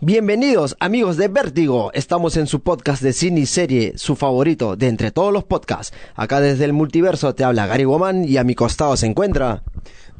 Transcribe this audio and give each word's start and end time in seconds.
Bienvenidos 0.00 0.76
amigos 0.78 1.16
de 1.16 1.26
Vértigo, 1.26 1.90
estamos 1.92 2.36
en 2.36 2.46
su 2.46 2.60
podcast 2.60 3.02
de 3.02 3.12
cine 3.12 3.40
y 3.40 3.46
serie, 3.46 3.94
su 3.96 4.14
favorito 4.14 4.76
de 4.76 4.86
entre 4.86 5.10
todos 5.10 5.32
los 5.32 5.42
podcasts. 5.42 5.92
Acá 6.14 6.40
desde 6.40 6.66
el 6.66 6.72
multiverso 6.72 7.34
te 7.34 7.42
habla 7.42 7.66
Gary 7.66 7.84
Woman 7.84 8.24
y 8.24 8.36
a 8.36 8.44
mi 8.44 8.54
costado 8.54 8.96
se 8.96 9.06
encuentra... 9.06 9.64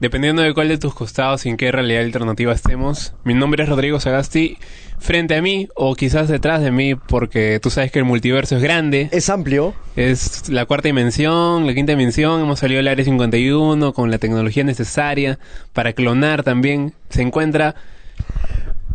Dependiendo 0.01 0.43
de 0.43 0.53
cuál 0.53 0.67
de 0.67 0.79
tus 0.79 0.95
costados 0.95 1.47
y 1.47 1.51
en 1.51 1.57
qué 1.57 1.71
realidad 1.71 2.03
alternativa 2.03 2.53
estemos, 2.53 3.15
mi 3.23 3.35
nombre 3.35 3.63
es 3.63 3.69
Rodrigo 3.69 4.01
Sagasti, 4.01 4.59
frente 4.99 5.37
a 5.37 5.43
mí 5.43 5.69
o 5.77 5.95
quizás 5.95 6.27
detrás 6.27 6.61
de 6.61 6.73
mí, 6.73 6.97
porque 6.97 7.61
tú 7.63 7.71
sabes 7.71 7.93
que 7.93 8.01
el 8.01 8.05
multiverso 8.05 8.57
es 8.57 8.63
grande, 8.63 9.09
Es 9.13 9.31
amplio, 9.31 9.75
es 9.95 10.49
la 10.49 10.67
cuarta 10.67 10.89
dimensión, 10.89 11.69
la 11.69 11.75
quinta 11.75 11.93
dimensión, 11.93 12.41
hemos 12.41 12.59
salido 12.59 12.79
del 12.79 12.89
área 12.89 13.05
51 13.05 13.93
con 13.93 14.11
la 14.11 14.19
tecnología 14.19 14.65
necesaria 14.65 15.39
para 15.73 15.93
clonar 15.93 16.43
también, 16.43 16.95
se 17.11 17.23
encuentra 17.23 17.77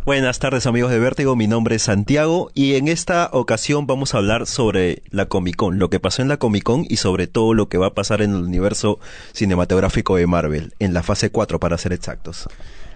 Buenas 0.04 0.38
tardes 0.38 0.66
amigos 0.66 0.90
de 0.90 0.98
Vértigo, 0.98 1.34
mi 1.34 1.46
nombre 1.46 1.76
es 1.76 1.84
Santiago 1.84 2.50
y 2.52 2.74
en 2.74 2.88
esta 2.88 3.30
ocasión 3.32 3.86
vamos 3.86 4.14
a 4.14 4.18
hablar 4.18 4.46
sobre 4.46 5.02
la 5.08 5.24
Comic 5.24 5.56
Con, 5.56 5.78
lo 5.78 5.88
que 5.88 5.98
pasó 5.98 6.20
en 6.20 6.28
la 6.28 6.36
Comic 6.36 6.62
Con 6.62 6.84
y 6.86 6.98
sobre 6.98 7.26
todo 7.26 7.54
lo 7.54 7.70
que 7.70 7.78
va 7.78 7.86
a 7.86 7.94
pasar 7.94 8.20
en 8.20 8.32
el 8.32 8.42
universo 8.42 9.00
cinematográfico 9.32 10.16
de 10.16 10.26
Marvel, 10.26 10.74
en 10.78 10.92
la 10.92 11.02
fase 11.02 11.30
4 11.30 11.58
para 11.58 11.78
ser 11.78 11.94
exactos. 11.94 12.46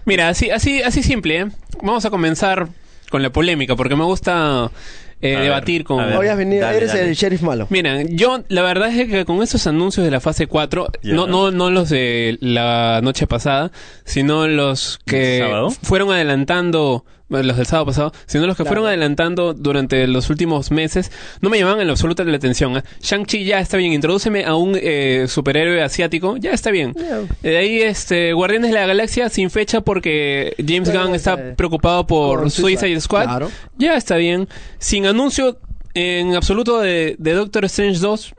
Mira, 0.05 0.29
así, 0.29 0.51
así, 0.51 0.83
así 0.83 1.01
simple, 1.01 1.39
¿eh? 1.39 1.47
Vamos 1.81 2.05
a 2.05 2.11
comenzar 2.11 2.67
con 3.09 3.23
la 3.23 3.31
polémica, 3.31 3.75
porque 3.75 3.95
me 3.95 4.03
gusta 4.03 4.69
eh, 5.21 5.35
A 5.35 5.39
ver, 5.39 5.43
debatir 5.49 5.83
con... 5.83 5.99
hoy 6.01 6.27
has 6.27 6.37
venido, 6.37 6.61
dale, 6.65 6.77
eres 6.77 6.93
dale. 6.93 7.09
el 7.09 7.15
sheriff 7.15 7.41
malo. 7.41 7.67
Mira, 7.69 8.01
yo 8.03 8.41
la 8.47 8.61
verdad 8.61 8.89
es 8.89 9.07
que 9.09 9.25
con 9.25 9.41
estos 9.43 9.67
anuncios 9.67 10.05
de 10.05 10.11
la 10.11 10.19
fase 10.19 10.47
4, 10.47 10.87
Ya. 11.03 11.13
no, 11.13 11.27
no, 11.27 11.51
no 11.51 11.69
los 11.69 11.89
de 11.89 12.37
la 12.41 13.01
noche 13.03 13.27
pasada, 13.27 13.71
sino 14.05 14.47
los 14.47 14.99
que 15.05 15.45
fueron 15.83 16.11
adelantando, 16.11 17.05
los 17.29 17.57
del 17.57 17.65
sábado 17.65 17.85
pasado, 17.87 18.11
sino 18.25 18.45
los 18.47 18.55
que 18.57 18.63
Claro. 18.63 18.75
fueron 18.75 18.87
adelantando 18.87 19.53
durante 19.53 20.07
los 20.07 20.29
últimos 20.29 20.71
meses, 20.71 21.11
no 21.41 21.49
me 21.49 21.59
llamaban 21.59 21.81
en 21.81 21.87
lo 21.87 21.93
absoluto 21.93 22.23
la 22.23 22.35
atención. 22.35 22.77
¿eh? 22.77 22.83
Shang-Chi 23.01 23.43
ya 23.45 23.59
está 23.59 23.77
bien, 23.77 23.93
introdúceme 23.93 24.45
a 24.45 24.55
un 24.55 24.77
eh, 24.81 25.25
superhéroe 25.27 25.81
asiático, 25.83 26.37
ya 26.37 26.51
está 26.51 26.71
bien. 26.71 26.93
De 27.41 27.57
ahí, 27.57 27.81
este, 27.81 28.33
Guardianes 28.33 28.71
de 28.71 28.75
la 28.79 28.85
Galaxia 28.87 29.29
sin 29.29 29.49
fecha 29.49 29.81
porque 29.81 30.53
James 30.65 30.91
Gunn 30.91 31.13
está 31.15 31.55
preocupado 31.55 32.05
por 32.07 32.39
Por 32.41 32.51
Suicide 32.51 32.79
Suicide, 32.79 33.01
Squad. 33.01 33.23
claro. 33.25 33.51
Ya 33.77 33.95
está 33.95 34.15
bien. 34.17 34.47
Sin 34.79 35.05
anuncio 35.05 35.57
en 35.93 36.35
absoluto 36.35 36.79
de, 36.81 37.15
de 37.19 37.33
Doctor 37.33 37.65
Strange 37.65 37.99
2. 37.99 38.33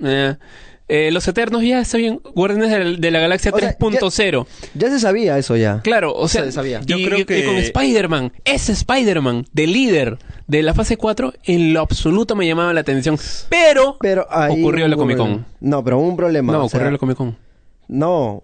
Eh, 0.91 1.11
Los 1.13 1.27
Eternos 1.29 1.63
ya 1.63 1.81
está 1.81 1.97
bien. 1.99 2.21
Guardianes 2.35 2.71
de, 2.71 2.79
la- 2.85 2.99
de 2.99 3.11
la 3.11 3.21
Galaxia 3.21 3.51
O 3.55 3.59
sea, 3.59 3.79
3.0. 3.79 4.47
Ya 4.75 4.89
se 4.91 5.01
sabía 5.01 5.39
eso 5.39 5.57
ya. 5.57 5.81
Claro, 5.83 6.13
o 6.15 6.29
sea, 6.29 6.45
Se 6.45 6.53
sabía. 6.53 6.81
y- 6.85 6.87
Yo 6.87 6.97
creo 6.97 7.19
y- 7.19 7.23
y 7.23 7.25
que- 7.25 7.45
con 7.45 7.57
Spider-Man, 7.57 8.33
ese 8.45 8.73
Spider-Man, 8.73 9.47
de 9.53 9.67
líder 9.67 10.19
de 10.47 10.63
la 10.63 10.75
fase 10.75 10.97
4, 10.97 11.33
en 11.45 11.73
lo 11.73 11.81
absoluto 11.81 12.35
me 12.37 12.47
llamaba 12.47 12.73
la 12.75 12.81
atención. 12.81 13.17
Pero, 13.49 13.97
Pero 14.01 14.27
ahí 14.31 14.61
ocurrió 14.61 14.89
la 14.89 14.97
Comic 14.97 15.17
Con. 15.17 15.47
No, 15.61 15.83
pero 15.85 15.99
hubo 15.99 16.09
un 16.09 16.17
problema. 16.17 16.53
no, 16.53 16.65
o 16.65 16.69
sea, 16.69 16.79
ocurrió 16.79 16.91
la 16.93 16.99
Comic 16.99 17.17
Con. 17.17 17.37
No, 17.89 18.43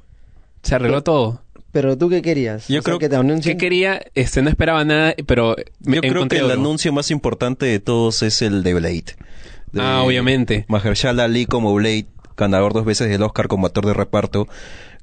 Se 0.62 0.74
arregló 0.74 1.02
todo. 1.02 1.42
pero 1.72 1.96
tú 1.98 2.08
qué 2.08 2.22
querías? 2.22 2.68
Yo 2.68 2.78
O 2.78 2.82
sea, 2.82 2.84
creo 2.84 2.98
que 2.98 3.08
te 3.08 3.16
anuncien. 3.16 3.56
¿Qué 3.58 3.64
quería? 3.66 4.02
Este, 4.14 4.42
no 4.42 4.48
esperaba 4.50 4.84
nada, 4.84 5.14
pero 5.26 5.56
me 5.80 5.96
Yo 5.96 6.00
creo 6.02 6.28
que 6.28 6.38
el 6.38 6.50
anuncio 6.50 6.92
más 6.92 7.10
importante 7.10 7.66
de 7.66 7.80
todos 7.80 8.22
es 8.22 8.40
el 8.42 8.62
de 8.62 8.74
Blade. 8.74 9.04
De 9.72 9.82
Ah, 9.82 10.02
obviamente. 10.02 10.64
Mahershala 10.68 11.24
Ali 11.24 11.44
como 11.44 11.74
Blade, 11.74 12.06
ganador 12.36 12.72
dos 12.72 12.84
veces 12.84 13.08
del 13.08 13.22
Oscar 13.22 13.48
como 13.48 13.66
actor 13.66 13.86
de 13.86 13.94
reparto. 13.94 14.46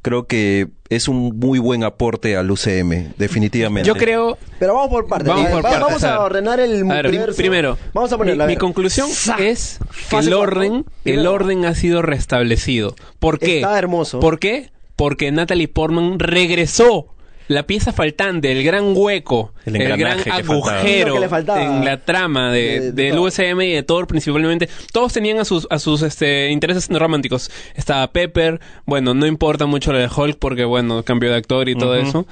Creo 0.02 0.28
que 0.28 0.68
es 0.90 1.08
un 1.08 1.40
muy 1.40 1.60
buen 1.60 1.86
aporte 1.86 2.36
al 2.36 2.52
UCM, 2.52 3.14
definitivamente. 3.18 3.88
Yo 3.88 3.96
creo 3.96 4.38
Pero 4.60 4.74
vamos 4.74 4.90
por 4.90 5.08
partes. 5.08 5.30
Vamos 5.30 5.48
A 5.48 5.52
por 5.52 5.62
partes, 5.62 5.80
Vamos 5.80 6.04
ordenar 6.04 6.60
el 6.60 6.92
A 6.92 7.02
ver, 7.02 7.34
primero, 7.36 7.78
Vamos 7.94 8.12
a 8.12 8.18
ponerlo. 8.18 8.44
a 8.44 8.48
mi, 8.48 8.54
mi 8.54 8.58
conclusión 8.58 9.08
es 9.40 9.80
que 10.10 10.18
el 10.18 10.34
orden, 10.34 10.86
el 11.06 11.26
orden 11.26 11.66
ha 11.66 11.74
sido 11.74 12.02
restablecido. 12.02 12.96
¿Por 13.20 13.40
qué? 13.40 13.58
Está 13.58 13.80
hermoso. 13.80 14.20
¿Por 14.20 14.40
qué? 14.40 14.72
Porque 14.98 15.32
Natalie 15.32 15.70
Portman 15.70 16.20
regresó. 16.20 17.13
La 17.50 17.64
pieza 17.64 17.92
faltante, 17.92 18.52
el 18.52 18.64
gran 18.64 18.94
hueco, 18.96 19.54
El 19.66 19.76
el, 19.82 19.98
gran 19.98 20.20
agujero 20.32 21.16
en 21.58 21.84
la 21.86 21.98
trama 22.04 22.52
de, 22.52 22.62
De- 22.62 22.80
de 22.80 23.04
del 23.04 23.12
todo. 23.16 23.24
USM 23.24 23.62
y 23.62 23.74
de 23.74 23.84
Thor 23.84 24.08
principalmente. 24.08 24.70
Todos 24.92 25.12
tenían 25.14 25.40
a 25.40 25.46
sus, 25.46 25.68
a 25.70 25.78
sus 25.80 26.02
este, 26.04 26.50
intereses 26.52 26.88
románticos. 26.90 27.52
Estaba 27.76 28.12
Pepper, 28.12 28.60
bueno, 28.86 29.14
no 29.14 29.26
importa 29.28 29.66
mucho 29.66 29.92
lo 29.92 30.00
de 30.00 30.08
Hulk 30.16 30.38
porque, 30.40 30.64
bueno, 30.64 31.04
cambió 31.04 31.30
de 31.32 31.36
actor 31.38 31.68
y 31.70 31.76
todo 31.76 31.96
eso. 31.96 32.26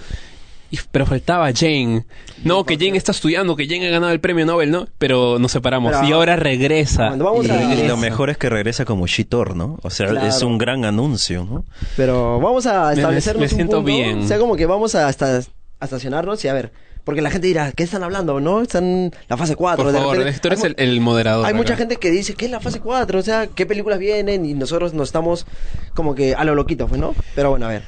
Y- 0.71 0.79
pero 0.91 1.05
faltaba 1.05 1.51
Jane. 1.53 2.05
No, 2.43 2.65
que 2.65 2.77
Jane 2.77 2.97
está 2.97 3.11
estudiando, 3.11 3.55
que 3.55 3.67
Jane 3.67 3.87
ha 3.87 3.91
ganado 3.91 4.11
el 4.13 4.19
premio 4.21 4.45
Nobel, 4.45 4.71
¿no? 4.71 4.87
Pero 4.97 5.37
nos 5.37 5.51
separamos. 5.51 5.93
Pero- 5.93 6.07
y 6.07 6.11
ahora 6.13 6.35
regresa. 6.37 7.07
Cuando 7.07 7.25
vamos 7.25 7.45
Y, 7.45 7.51
a- 7.51 7.75
y 7.75 7.87
lo 7.87 7.97
mejor 7.97 8.29
es 8.29 8.37
que 8.37 8.49
regresa 8.49 8.85
como 8.85 9.05
Shitor, 9.05 9.55
¿no? 9.55 9.77
O 9.83 9.89
sea, 9.89 10.07
Claro. 10.07 10.27
es 10.27 10.41
un 10.41 10.57
gran 10.57 10.85
anuncio, 10.85 11.43
¿no? 11.45 11.65
Pero 11.97 12.39
vamos 12.39 12.65
a 12.65 12.87
Me- 12.87 12.93
establecernos 12.95 13.41
me 13.41 13.47
siento 13.49 13.79
un 13.79 13.83
punto. 13.85 13.97
bien. 13.97 14.19
O 14.21 14.27
sea, 14.27 14.39
como 14.39 14.55
que 14.55 14.65
vamos 14.65 14.95
a, 14.95 15.07
hasta, 15.07 15.37
a 15.79 15.85
estacionarnos 15.85 16.43
y 16.45 16.47
a 16.47 16.53
ver. 16.53 16.71
Porque 17.03 17.23
la 17.23 17.31
gente 17.31 17.47
dirá, 17.47 17.71
¿qué 17.71 17.81
están 17.81 18.03
hablando? 18.03 18.39
¿No? 18.39 18.61
Están 18.61 18.83
en 18.83 19.11
la 19.27 19.35
fase 19.35 19.55
4. 19.55 19.83
Por 19.85 19.91
de 19.91 19.97
favor, 19.99 20.17
repente- 20.17 20.39
tú 20.39 20.47
eres 20.49 20.63
hay 20.63 20.73
el, 20.77 21.01
moderador. 21.01 21.45
Hay 21.45 21.49
acá. 21.49 21.57
mucha 21.57 21.75
gente 21.75 21.95
que 21.95 22.11
dice, 22.11 22.35
¿qué 22.35 22.45
es 22.45 22.51
la 22.51 22.59
fase 22.59 22.79
4? 22.79 23.17
O 23.17 23.23
sea, 23.23 23.47
¿qué 23.47 23.65
películas 23.65 23.97
vienen? 23.97 24.45
Y 24.45 24.53
nosotros 24.53 24.93
nos 24.93 25.09
estamos 25.09 25.47
como 25.95 26.13
que 26.13 26.35
a 26.35 26.43
lo 26.43 26.53
loquito, 26.53 26.88
pues, 26.88 27.01
¿no? 27.01 27.15
Pero 27.33 27.49
bueno, 27.49 27.65
a 27.65 27.69
ver. 27.69 27.83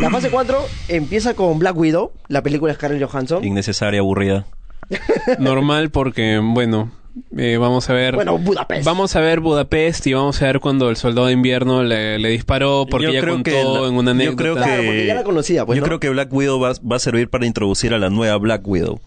La 0.00 0.10
fase 0.10 0.30
4 0.30 0.58
empieza 0.88 1.34
con 1.34 1.58
Black 1.58 1.76
Widow, 1.76 2.12
la 2.28 2.42
película 2.42 2.72
de 2.72 2.76
Scarlett 2.76 3.02
Johansson. 3.08 3.44
Innecesaria, 3.44 4.00
aburrida. 4.00 4.46
Normal 5.38 5.90
porque, 5.90 6.38
bueno, 6.42 6.92
eh, 7.36 7.56
vamos 7.58 7.88
a 7.90 7.92
ver... 7.94 8.14
Bueno, 8.14 8.38
Budapest. 8.38 8.84
Vamos 8.84 9.16
a 9.16 9.20
ver 9.20 9.40
Budapest 9.40 10.06
y 10.06 10.12
vamos 10.12 10.40
a 10.42 10.46
ver 10.46 10.60
cuando 10.60 10.88
el 10.90 10.96
soldado 10.96 11.26
de 11.28 11.32
invierno 11.32 11.82
le, 11.82 12.18
le 12.18 12.28
disparó 12.28 12.86
porque 12.90 13.04
Yo 13.06 13.10
ella 13.10 13.20
creo 13.20 13.34
contó 13.34 13.50
que 13.50 13.64
la- 13.64 13.88
en 13.88 13.94
una 13.94 14.10
yo 14.12 14.14
anécdota. 14.14 14.36
creo 14.42 14.54
Claro, 14.56 14.82
porque 14.84 15.06
ya 15.06 15.14
la 15.14 15.24
conocía, 15.24 15.66
pues, 15.66 15.76
yo 15.76 15.80
¿no? 15.80 15.86
creo 15.86 16.00
que 16.00 16.08
Black 16.10 16.32
Widow 16.32 16.60
va, 16.60 16.72
va 16.90 16.96
a 16.96 17.00
servir 17.00 17.28
para 17.28 17.46
introducir 17.46 17.92
a 17.94 17.98
la 17.98 18.10
nueva 18.10 18.36
Black 18.38 18.66
Widow. 18.66 19.00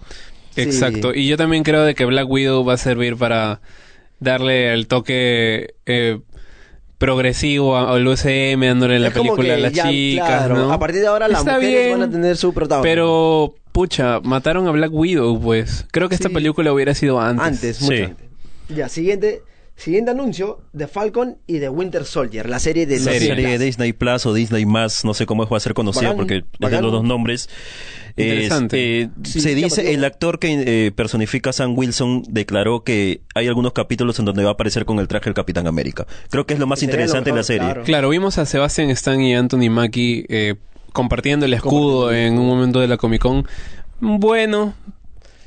Sí. 0.55 0.61
Exacto. 0.61 1.13
Y 1.13 1.27
yo 1.27 1.37
también 1.37 1.63
creo 1.63 1.83
de 1.83 1.95
que 1.95 2.05
Black 2.05 2.29
Widow 2.29 2.63
va 2.65 2.73
a 2.73 2.77
servir 2.77 3.17
para 3.17 3.59
darle 4.19 4.73
el 4.73 4.87
toque 4.87 5.75
eh, 5.85 6.19
progresivo 6.97 7.75
a- 7.75 7.93
al 7.93 8.07
UCM, 8.07 8.65
dándole 8.67 8.99
la 8.99 9.07
Es 9.09 9.13
como 9.13 9.35
película 9.35 9.55
a 9.55 9.57
las 9.57 9.73
ya, 9.73 9.89
chicas, 9.89 10.27
claro, 10.27 10.55
¿no? 10.57 10.71
A 10.71 10.79
partir 10.79 11.01
de 11.01 11.07
ahora 11.07 11.27
las 11.27 11.39
Está 11.39 11.55
mujeres 11.55 11.85
bien, 11.87 11.99
van 11.99 12.09
a 12.09 12.11
tener 12.11 12.37
su 12.37 12.53
protagonismo. 12.53 12.83
Pero, 12.89 13.55
pucha, 13.71 14.19
mataron 14.21 14.67
a 14.67 14.71
Black 14.71 14.91
Widow, 14.93 15.39
pues. 15.41 15.85
Creo 15.91 16.09
que 16.09 16.15
esta 16.15 16.29
Sí. 16.29 16.33
película 16.33 16.71
hubiera 16.73 16.93
sido 16.93 17.19
antes. 17.19 17.45
Antes, 17.45 17.81
mucho 17.81 17.95
Sí. 17.97 18.03
antes. 18.03 18.25
Ya, 18.69 18.89
siguiente, 18.89 19.41
siguiente 19.75 20.11
anuncio 20.11 20.61
de 20.73 20.87
Falcon 20.87 21.37
y 21.47 21.57
de 21.59 21.69
Winter 21.69 22.05
Soldier, 22.05 22.49
la 22.49 22.59
serie 22.59 22.85
de 22.85 22.97
La 22.97 23.11
Serie. 23.11 23.27
serie 23.27 23.47
de 23.59 23.65
Disney 23.65 23.93
Plus 23.93 24.25
o 24.25 24.33
Disney 24.33 24.65
Más, 24.65 25.03
no 25.05 25.13
sé 25.13 25.25
cómo 25.25 25.45
va 25.45 25.57
a 25.57 25.59
ser 25.59 25.73
conocida 25.73 26.03
Bacán, 26.13 26.17
porque 26.17 26.35
es 26.37 26.43
bacán. 26.59 26.77
de 26.77 26.81
los 26.83 26.91
dos 26.93 27.03
nombres. 27.03 27.49
Es, 28.17 28.25
Interesante. 28.25 29.01
eh, 29.01 29.09
Sí, 29.23 29.41
se 29.41 29.55
dice, 29.55 29.93
el 29.93 30.05
actor 30.05 30.39
que 30.39 30.87
eh, 30.87 30.91
personifica 30.91 31.49
a 31.49 31.53
Sam 31.53 31.77
Wilson 31.77 32.23
declaró 32.29 32.83
que 32.83 33.21
hay 33.33 33.47
algunos 33.47 33.73
capítulos 33.73 34.17
en 34.19 34.25
donde 34.25 34.43
va 34.43 34.51
a 34.51 34.53
aparecer 34.53 34.85
con 34.85 34.99
el 34.99 35.07
traje 35.09 35.25
del 35.25 35.33
Capitán 35.33 35.67
América. 35.67 36.07
Creo 36.29 36.45
que 36.45 36.53
es 36.53 36.59
lo 36.59 36.67
más 36.67 36.81
interesante 36.81 37.31
en 37.31 37.35
la 37.35 37.43
serie. 37.43 37.65
claro. 37.65 37.83
Claro, 37.83 38.09
vimos 38.09 38.37
a 38.37 38.45
Sebastian 38.45 38.89
Stan 38.91 39.19
y 39.19 39.35
Anthony 39.35 39.69
Mackie 39.69 40.25
eh, 40.29 40.55
compartiendo 40.93 41.45
el 41.45 41.53
escudo 41.53 42.13
en 42.13 42.39
un 42.39 42.47
momento 42.47 42.79
de 42.79 42.87
la 42.87 42.95
Comic 42.97 43.21
Con. 43.21 43.45
Bueno, 43.99 44.73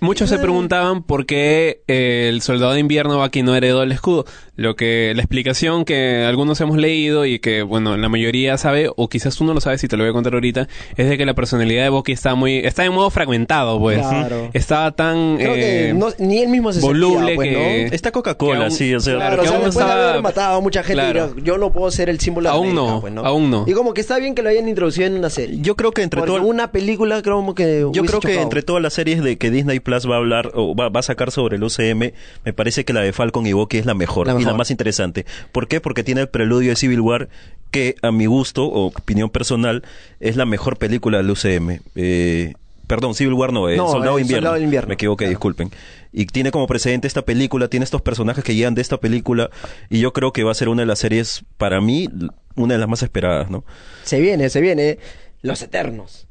muchos 0.01 0.29
se 0.29 0.39
preguntaban 0.39 1.03
por 1.03 1.25
qué 1.25 1.83
eh, 1.89 2.29
el 2.29 2.43
soldado 2.43 2.75
de 2.75 2.81
invierno 2.81 3.23
aquí 3.23 3.43
no 3.43 3.55
heredó 3.55 3.83
el 3.83 3.93
escudo. 3.93 4.27
Lo 4.59 4.75
que 4.75 5.13
la 5.15 5.23
explicación 5.23 5.85
que 5.85 6.25
algunos 6.27 6.61
hemos 6.61 6.77
leído 6.79 7.25
y 7.27 7.39
que 7.39 7.63
bueno 7.63 7.97
la 7.97 8.09
mayoría 8.09 8.59
sabe 8.59 8.91
o 8.97 9.09
quizás 9.09 9.37
tú 9.37 9.45
no 9.45 9.55
lo 9.55 9.61
sabes 9.61 9.85
y 9.85 9.87
te 9.89 9.97
lo 9.97 10.03
voy 10.03 10.11
a 10.11 10.13
contar 10.13 10.35
ahorita 10.35 10.67
es 10.97 11.09
de 11.09 11.17
que 11.17 11.25
la 11.25 11.35
personalidad 11.35 11.85
de 11.85 11.91
Bucky 11.91 12.11
está 12.11 12.35
muy 12.35 12.59
está 12.59 12.85
en 12.85 12.93
modo 12.93 13.09
fragmentado 13.11 13.79
pues 13.79 13.99
Claro. 14.01 14.51
estaba 14.55 14.91
tan 14.91 15.37
Creo 15.37 15.55
eh, 15.55 15.61
que 15.89 15.95
no- 15.95 16.09
ni 16.19 16.39
él 16.41 16.49
mismo 16.49 16.73
se 16.73 16.81
voluble 16.81 17.19
sentía, 17.19 17.37
pues, 17.37 17.49
que- 17.51 17.55
¿no? 17.89 17.95
Está 17.95 18.09
Que 18.11 18.13
Coca-Cola, 18.15 18.65
aún- 18.65 18.71
sí, 18.73 18.93
o 18.93 18.99
sea. 18.99 19.15
Claro, 19.15 19.37
que 19.37 19.41
o 19.43 19.45
sea, 19.45 19.57
aún 19.59 19.65
después 19.67 19.87
de 19.87 19.91
estaba- 19.93 20.11
haber 20.11 20.23
matado 20.23 20.57
a 20.57 20.61
mucha 20.61 20.83
gente, 20.83 21.03
Claro. 21.03 21.37
yo 21.41 21.57
no 21.57 21.71
puedo 21.71 21.89
ser 21.93 22.09
el 22.11 22.19
símbolo 22.19 22.49
de 22.49 22.55
Aún 22.57 22.71
América, 22.71 22.93
no, 22.95 23.01
pues, 23.01 23.13
aún 23.19 23.51
no. 23.53 23.65
Y 23.69 23.73
como 23.75 23.95
que 23.95 24.01
está 24.01 24.19
bien 24.19 24.35
que 24.35 24.43
lo 24.43 24.49
hayan 24.49 24.69
introducido 24.69 25.07
en 25.07 25.15
una 25.19 25.31
serie. 25.31 25.59
Yo 25.61 25.77
creo 25.77 25.93
que 25.93 26.03
entre 26.03 26.19
Porque 26.21 26.33
todo 26.37 26.43
una 26.45 26.73
película 26.73 27.23
creo 27.23 27.37
como 27.37 27.55
que 27.55 27.79
Yo 27.81 27.91
hubiese 27.91 28.07
creo 28.09 28.21
que 28.21 28.29
chocado. 28.29 28.43
entre 28.43 28.63
todas 28.63 28.83
las 28.83 28.93
series 28.95 29.23
de 29.23 29.39
que 29.39 29.53
Disney 29.53 29.79
Plus 29.79 30.11
va 30.11 30.15
a 30.17 30.19
hablar 30.19 30.51
o 30.55 30.75
va, 30.75 30.89
va 30.89 30.99
a 30.99 31.03
sacar 31.05 31.31
sobre 31.31 31.59
el 31.59 31.63
UCM, 31.63 32.13
me 32.45 32.53
parece 32.53 32.85
que 32.85 32.93
la 32.93 33.03
de 33.03 33.13
Falcon 33.13 33.47
y 33.47 33.53
Bucky 33.53 33.79
es 33.79 33.87
la 33.87 33.95
mejor, 33.95 34.27
La 34.27 34.33
y 34.33 34.48
la 34.49 34.55
más 34.57 34.71
interesante. 34.71 35.27
¿Por 35.53 35.69
qué? 35.69 35.81
Porque 35.81 36.03
tiene 36.05 36.21
el 36.23 36.29
preludio 36.29 36.71
de 36.71 36.77
Civil 36.77 37.01
War 37.01 37.29
que 37.71 37.95
a 38.03 38.11
mi 38.11 38.27
gusto 38.27 38.65
o 38.65 38.87
opinión 38.87 39.31
personal 39.31 39.83
es 40.21 40.37
la 40.37 40.47
mejor 40.47 40.79
película 40.79 41.19
del 41.19 41.31
UCM. 41.31 41.81
Eh, 41.95 42.55
perdón, 42.87 43.15
Civil 43.15 43.35
War 43.35 43.53
no, 43.53 43.69
eh, 43.69 43.77
No, 43.77 43.89
Soldado, 43.89 44.15
eh, 44.15 44.17
de 44.17 44.23
Invierno. 44.23 44.47
Soldado 44.49 44.65
Invierno. 44.65 44.89
Me 44.89 44.95
equivoqué, 44.95 45.25
Claro. 45.25 45.31
disculpen. 45.31 45.71
Y 46.13 46.25
tiene 46.27 46.51
como 46.51 46.67
precedente 46.67 47.07
esta 47.07 47.23
película, 47.23 47.69
tiene 47.69 47.85
estos 47.85 48.01
personajes 48.01 48.43
que 48.43 48.55
llegan 48.55 48.75
de 48.75 48.81
esta 48.81 48.97
película 48.99 49.51
y 49.91 50.01
yo 50.01 50.13
creo 50.15 50.33
que 50.33 50.43
va 50.45 50.53
a 50.53 50.55
ser 50.55 50.69
una 50.71 50.83
de 50.83 50.87
las 50.87 50.99
series 50.99 51.45
para 51.59 51.81
mí 51.81 52.09
una 52.57 52.75
de 52.75 52.81
las 52.81 52.89
más 52.89 53.03
esperadas, 53.03 53.51
¿no? 53.51 53.65
Se 54.05 54.21
viene, 54.21 54.49
se 54.51 54.61
viene. 54.61 54.99
Los 55.43 55.63
Eternos. 55.63 56.28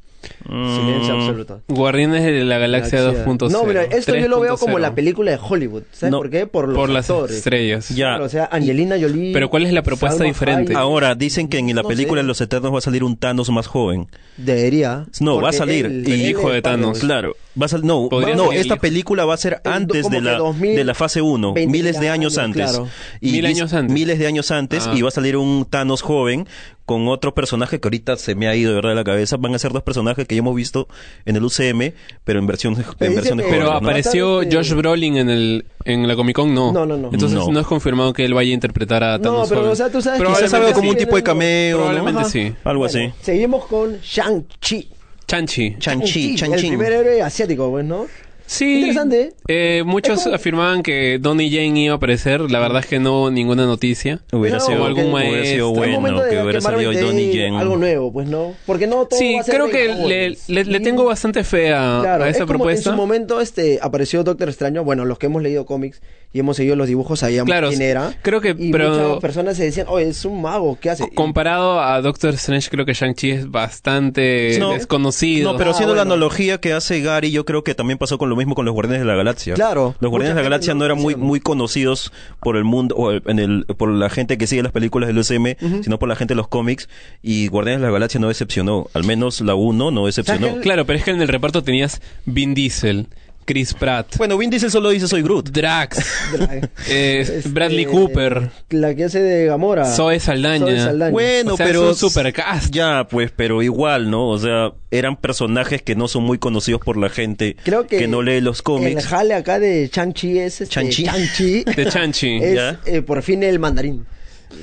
Mm, 0.48 0.76
Silencio 0.76 1.14
absoluto. 1.16 1.62
Guardianes 1.68 2.24
de 2.24 2.44
la 2.46 2.58
Galaxia 2.58 3.02
2.0. 3.04 3.50
No, 3.52 3.64
mira, 3.64 3.84
esto 3.84 4.16
yo 4.16 4.28
lo 4.28 4.40
veo 4.40 4.58
como 4.58 4.78
3.0. 4.78 4.80
la 4.82 4.96
película 4.96 5.32
de 5.32 5.40
Hollywood. 5.42 5.84
¿Sabes 5.92 6.12
No, 6.12 6.18
por 6.20 6.30
qué? 6.30 6.48
Por 6.48 6.68
los 6.68 6.78
Por 6.78 6.90
las 6.90 7.10
actores. 7.10 7.38
estrellas. 7.38 7.90
Ya. 7.90 8.08
Claro, 8.10 8.26
o 8.26 8.30
sea, 8.30 8.48
Angelina 8.52 8.96
Jolie. 9.00 9.34
Pero 9.34 9.50
¿cuál 9.50 9.66
es 9.66 9.74
la 9.74 9.84
propuesta 9.84 10.18
Salma 10.20 10.32
diferente? 10.32 10.72
Hayek. 10.74 10.78
Ahora, 10.78 11.16
dicen 11.16 11.48
que 11.50 11.58
en 11.60 11.76
la 11.76 11.82
No 11.82 11.88
película 11.88 12.22
de 12.22 12.28
Los 12.28 12.40
Eternos 12.42 12.74
va 12.74 12.78
a 12.78 12.82
salir 12.82 13.04
un 13.04 13.18
Thanos 13.18 13.50
más 13.50 13.68
joven. 13.68 14.08
Debería. 14.38 15.06
No, 15.20 15.42
va 15.42 15.50
a 15.50 15.54
salir. 15.54 15.86
él- 15.86 16.04
Y- 16.08 16.28
Hijo 16.30 16.52
de 16.52 16.62
Thanos. 16.62 17.00
Claro, 17.00 17.36
va 17.60 17.66
a 17.66 17.70
sal- 17.70 17.86
no, 17.86 18.08
va- 18.10 18.36
no, 18.36 18.50
ser 18.52 18.60
esta 18.60 18.76
el- 18.76 18.80
película 18.80 19.26
va 19.26 19.34
a 19.34 19.38
ser 19.38 19.62
El- 19.66 19.72
antes 19.74 20.04
como 20.04 20.16
de 20.16 20.22
la 20.22 20.38
2000, 20.38 20.76
de 20.76 20.84
la 20.84 20.94
fase 20.94 21.22
1, 21.22 21.54
20 21.54 21.72
miles 21.72 22.00
de 22.00 22.10
años 22.10 22.38
años, 22.38 22.38
antes. 22.38 22.72
claro. 22.72 22.88
Y 23.22 23.32
Mil 23.34 23.46
años 23.48 23.74
antes. 23.74 23.94
Miles 23.94 24.20
de 24.20 24.28
años 24.28 24.52
antes 24.52 24.88
Ah. 24.88 24.94
y 24.96 25.02
va 25.02 25.08
a 25.10 25.12
salir 25.12 25.38
un 25.38 25.66
Thanos 25.66 26.02
joven 26.02 26.48
con 26.88 27.08
otro 27.10 27.36
personaje 27.36 27.80
que 27.80 27.88
ahorita 27.88 28.16
se 28.18 28.34
me 28.34 28.48
ha 28.48 28.56
ido 28.56 28.70
de 28.72 28.76
verdad 28.78 28.90
de 28.92 28.96
la 28.96 29.04
cabeza. 29.04 29.36
Van 29.38 29.54
a 29.54 29.60
ser 29.60 29.74
dos 29.74 29.84
personajes 29.84 30.26
que 30.26 30.34
ya 30.36 30.40
hemos 30.40 30.56
visto 30.56 30.88
en 31.26 31.36
el 31.36 31.44
UCM, 31.44 31.80
pero 31.80 31.92
en 31.92 31.94
Pero 32.24 32.40
en 32.40 32.48
versiones 32.48 32.86
Pero 32.98 33.16
jóvenes, 33.18 33.64
¿no? 33.66 33.72
apareció 33.74 34.42
Josh 34.50 34.74
Brolin 34.74 35.18
en 35.18 35.30
el 35.30 35.66
en 35.84 36.08
la 36.08 36.16
Comic 36.16 36.36
Con, 36.38 36.54
no. 36.56 36.72
No, 36.72 36.86
no, 36.86 36.96
no. 36.98 37.10
Entonces 37.14 37.38
No. 37.38 37.48
no, 37.52 37.60
es 37.60 37.68
confirmado 37.68 38.14
que 38.14 38.24
él 38.26 38.34
vaya 38.34 38.52
a 38.52 38.54
interpretar 38.54 39.04
a 39.04 39.18
No, 39.18 39.24
Thanos 39.24 39.50
pero 39.50 39.62
joven. 39.62 39.74
o 39.74 39.76
sea, 39.76 39.92
tú 39.92 40.02
sabes 40.02 40.20
que 40.20 40.26
Quizás 40.26 40.50
Probablemente 40.50 40.56
algo 40.68 40.74
como 40.80 40.90
un 40.90 40.96
sí. 40.96 41.04
tipo 41.06 41.16
de 41.18 41.24
cameo, 41.24 41.78
¿no? 41.78 41.84
Probablemente 41.84 42.22
Ajá. 42.22 42.30
sí. 42.30 42.54
Algo 42.64 42.80
Bueno, 42.86 42.86
así. 42.86 43.14
Seguimos 43.22 43.66
con 43.66 43.98
Shang-Chi. 44.02 44.90
Chanchi. 45.28 45.76
Chanchi, 45.78 46.30
El 46.32 46.36
Chanchi. 46.38 46.68
primer 46.70 46.94
héroe 46.94 47.22
asiático, 47.22 47.70
pues, 47.70 47.84
¿no? 47.86 48.06
Sí. 48.48 48.80
Interesante. 48.80 49.34
Eh, 49.48 49.84
muchos 49.86 50.18
Es 50.20 50.24
como- 50.24 50.36
afirmaban 50.36 50.82
que 50.82 51.20
Donnie 51.20 51.50
Jane 51.52 51.80
iba 51.84 51.94
a 51.94 51.98
aparecer. 51.98 52.42
La 52.50 52.60
verdad 52.60 52.80
es 52.80 52.86
que 52.88 52.98
no, 52.98 53.30
ninguna 53.30 53.66
noticia. 53.66 54.22
Hubiera 54.32 54.58
No, 54.58 54.66
sido, 54.66 54.86
algún 54.86 55.14
hubiera 55.14 55.30
maestro. 55.32 55.46
sido 55.46 55.70
Es 55.72 55.78
bueno 56.00 56.24
que 56.30 56.42
hubiera 56.42 56.62
salido 56.62 56.92
Donnie 56.94 57.32
Yen. 57.32 57.54
Algo 57.56 57.78
nuevo, 57.78 58.12
pues, 58.12 58.28
¿no? 58.28 58.54
Porque 58.66 58.88
no 58.88 59.06
todo 59.06 59.20
Sí, 59.20 59.36
va 59.36 59.42
a 59.42 59.44
ser 59.44 59.56
creo 59.56 59.70
que 59.70 60.36
le, 60.48 60.80
tengo 60.80 61.04
bastante 61.06 61.44
fe 61.44 61.74
a, 61.74 62.00
Claro, 62.02 62.24
a 62.24 62.30
es 62.30 62.38
como 62.38 62.48
propuesta. 62.48 62.90
En 62.90 62.96
su 62.96 62.98
momento 63.02 63.42
este, 63.42 63.80
apareció 63.82 64.24
Doctor 64.24 64.50
Extraño. 64.50 64.84
Bueno, 64.84 65.06
los 65.06 65.20
que 65.20 65.26
hemos 65.28 65.42
leído 65.44 65.66
cómics 65.66 66.02
y 66.34 66.40
hemos 66.40 66.56
seguido 66.58 66.76
los 66.78 66.88
dibujos 66.88 67.20
sabíamos 67.20 67.48
Claro, 67.48 67.70
quién 67.70 67.82
era. 67.82 68.14
creo 68.22 68.40
que- 68.42 68.56
Y 68.58 68.72
pero- 68.72 68.92
muchas 68.92 69.20
personas 69.22 69.58
se 69.58 69.66
decían, 69.66 69.88
oye, 69.90 70.08
es 70.10 70.24
un 70.26 70.42
mago, 70.42 70.78
¿qué 70.80 70.90
hace? 70.90 71.04
Co- 71.04 71.10
Comparado 71.16 71.82
a 71.82 72.02
Doctor 72.02 72.34
Strange, 72.36 72.70
creo 72.70 72.86
que 72.86 72.94
Shang-Chi 72.94 73.32
es 73.32 73.52
bastante 73.52 74.56
No. 74.60 74.72
desconocido. 74.72 75.52
No, 75.52 75.58
pero 75.58 75.72
Ah, 75.72 75.74
haciendo 75.74 75.96
la 75.96 76.04
analogía 76.04 76.60
que 76.60 76.74
hace 76.74 77.02
Gary, 77.02 77.32
yo 77.32 77.44
creo 77.46 77.64
que 77.64 77.76
también 77.76 77.98
pasó 77.98 78.18
con 78.18 78.30
lo 78.30 78.37
mismo 78.38 78.56
con 78.56 78.66
los 78.66 78.74
Guardianes 78.74 79.02
de 79.02 79.08
la 79.08 79.16
Galaxia. 79.16 79.56
Claro. 79.56 79.96
Los 80.00 80.10
Guardianes 80.10 80.36
de 80.36 80.42
la 80.42 80.50
Galaxia 80.50 80.74
no 80.74 80.86
eran 80.86 80.98
muy 80.98 81.16
muy 81.16 81.40
conocidos 81.40 82.12
por 82.40 82.56
el 82.56 82.64
mundo 82.64 82.96
o 82.96 83.12
en 83.12 83.40
el 83.40 83.66
por 83.78 83.90
la 83.90 84.10
gente 84.10 84.38
que 84.38 84.48
sigue 84.48 84.64
las 84.64 84.72
películas 84.72 85.08
del 85.08 85.18
UCM, 85.18 85.56
sino 85.84 86.00
por 86.00 86.08
la 86.10 86.16
gente 86.16 86.34
de 86.34 86.38
los 86.38 86.48
cómics 86.48 86.88
y 87.22 87.48
Guardianes 87.48 87.82
de 87.82 87.88
la 87.88 87.94
Galaxia 87.94 88.20
no 88.20 88.28
decepcionó, 88.28 88.88
al 88.94 89.04
menos 89.04 89.42
la 89.42 89.56
1 89.56 89.92
no 89.92 90.06
decepcionó. 90.06 90.48
¿Sabes 90.48 90.62
Claro, 90.62 90.86
pero 90.86 91.00
es 91.00 91.06
que 91.06 91.12
en 91.12 91.22
el 91.22 91.28
reparto 91.28 91.64
tenías 91.64 92.02
Vin 92.26 92.54
Diesel, 92.54 93.08
Chris 93.48 93.74
Pratt, 93.74 94.18
Bueno, 94.18 94.38
Vin 94.38 94.50
Diesel 94.50 94.70
solo 94.70 94.90
dice 94.90 95.08
soy 95.08 95.22
Groot. 95.24 95.50
Drax, 95.52 95.98
Dra- 96.34 96.70
eh, 96.90 97.20
Este, 97.22 97.50
Bradley 97.50 97.86
Cooper, 97.86 98.50
La 98.72 98.94
que 98.94 99.06
hace 99.06 99.22
de 99.22 99.46
Gamora. 99.46 99.86
Zoe 99.86 100.20
Saldaña. 100.20 100.66
Zoe 100.66 100.78
Saldaña. 100.80 101.12
Bueno, 101.12 101.54
O 101.54 101.58
sea, 101.58 101.66
pero 101.66 101.90
es 101.92 102.04
un 102.04 102.10
supercast. 102.10 102.74
Ya, 102.74 103.08
pues, 103.10 103.32
pero 103.34 103.64
igual, 103.64 104.10
¿no? 104.12 104.28
O 104.28 104.38
sea, 104.38 104.74
eran 104.92 105.16
personajes 105.16 105.82
que 105.82 105.96
no 105.96 106.10
son 106.10 106.24
muy 106.24 106.38
conocidos 106.38 106.82
por 106.84 106.98
la 106.98 107.08
gente 107.10 107.56
Creo 107.64 107.88
que, 107.88 108.06
no 108.08 108.22
lee 108.22 108.42
los 108.42 108.58
El 108.60 108.64
cómics. 108.64 109.06
jale 109.08 109.34
acá 109.34 109.60
de 109.60 109.90
Chang-Chi 109.90 110.40
es 110.40 110.60
este. 110.62 110.76
Shang-Chi 110.76 111.64
De 111.64 111.86
Chanchi. 111.88 112.38
es 112.42 112.56
Ya. 112.56 112.80
eh, 112.86 113.02
por 113.02 113.24
fin 113.24 113.44
el 113.44 113.60
mandarín. 113.60 114.06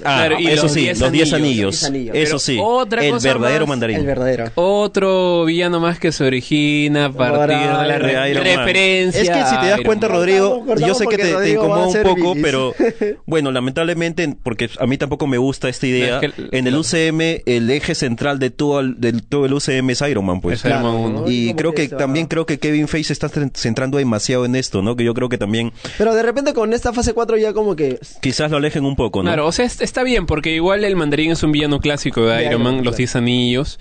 Ah, 0.03 0.25
Claro, 0.27 0.41
y 0.41 0.47
eso 0.49 0.63
los 0.65 0.73
sí, 0.73 0.81
diez 0.81 0.99
los 1.01 1.13
10 1.13 1.33
anillos. 1.35 1.91
Eso 2.13 2.39
sí, 2.39 2.59
otra 2.61 3.05
el 3.05 3.13
cosa 3.13 3.29
verdadero 3.29 3.61
más, 3.67 3.69
mandarín. 3.71 3.97
El 3.99 4.07
verdadero. 4.07 4.51
Otro 4.55 5.45
villano 5.45 5.81
más 5.81 5.99
que 5.99 6.11
se 6.13 6.25
origina 6.25 7.07
a 7.07 7.13
partir 7.13 7.57
de 7.59 7.65
la 7.89 7.99
re- 7.99 8.07
de 8.25 8.31
Iron 8.31 8.45
Man. 8.45 8.57
referencia. 8.59 9.23
Es 9.23 9.29
que 9.31 9.45
si 9.45 9.57
te 9.61 9.67
das 9.69 9.81
cuenta, 9.85 10.09
Man. 10.09 10.17
Rodrigo, 10.19 10.65
Cortamos, 10.65 10.81
yo 10.89 10.95
sé 10.95 11.07
que 11.07 11.19
te, 11.19 11.35
te 11.35 11.51
incomoda 11.53 11.87
un 11.87 12.03
poco, 12.03 12.31
bilis. 12.35 12.43
pero 12.43 12.75
bueno, 13.27 13.51
lamentablemente, 13.53 14.35
porque 14.43 14.69
a 14.79 14.87
mí 14.87 14.97
tampoco 14.99 15.27
me 15.27 15.39
gusta 15.39 15.69
esta 15.69 15.87
idea, 15.87 16.21
Es 16.21 16.33
que- 16.33 16.49
en 16.57 16.67
el 16.67 16.77
UCM 16.77 17.43
el 17.47 17.71
eje 17.71 17.95
central 17.95 18.39
de 18.39 18.51
todo 18.51 18.81
el, 18.81 19.01
del 19.01 19.23
todo 19.23 19.47
el 19.47 19.53
UCM 19.53 19.91
es 19.91 20.01
Iron 20.03 20.25
Man, 20.25 20.41
pues. 20.41 20.61
Es 20.61 20.65
Iron 20.67 20.83
Man 20.83 20.93
Claro, 20.93 21.07
uno. 21.09 21.21
¿no? 21.23 21.31
Y 21.31 21.47
Como 21.49 21.57
creo 21.57 21.75
que 21.75 21.89
también 21.89 22.27
creo 22.27 22.47
que 22.47 22.59
Kevin 22.59 22.89
Feige 22.89 23.09
se 23.09 23.13
está 23.13 23.29
cen- 23.29 23.55
centrando 23.55 23.99
demasiado 23.99 24.45
en 24.45 24.57
esto, 24.57 24.83
¿no? 24.83 24.97
Que 24.97 25.05
yo 25.05 25.15
creo 25.15 25.29
que 25.29 25.39
también 25.39 25.73
Pero 25.99 26.15
de 26.15 26.23
repente 26.23 26.55
con 26.55 26.73
esta 26.73 26.93
fase 26.93 27.13
4 27.13 27.37
ya 27.37 27.53
como 27.53 27.77
que... 27.77 27.99
quizás 28.21 28.51
lo 28.51 28.57
alejen 28.57 28.85
un 28.85 28.97
poco, 28.97 29.23
¿no? 29.23 29.29
Claro, 29.29 29.47
o 29.47 29.53
sea, 29.53 29.65
está 29.81 30.03
bien, 30.03 30.27
porque 30.27 30.55
igual 30.55 30.85
el 30.85 30.97
mandarín 30.97 31.31
es 31.33 31.43
un 31.43 31.53
villano 31.53 31.81
clásico 31.81 32.27
de 32.27 32.35
De 32.37 32.41
Iron 32.43 32.53
Iron 32.53 32.63
Man, 32.63 32.75
Man, 32.77 32.85
los 32.85 32.93
claro. 32.95 32.97
10 32.99 33.17
anillos, 33.17 33.79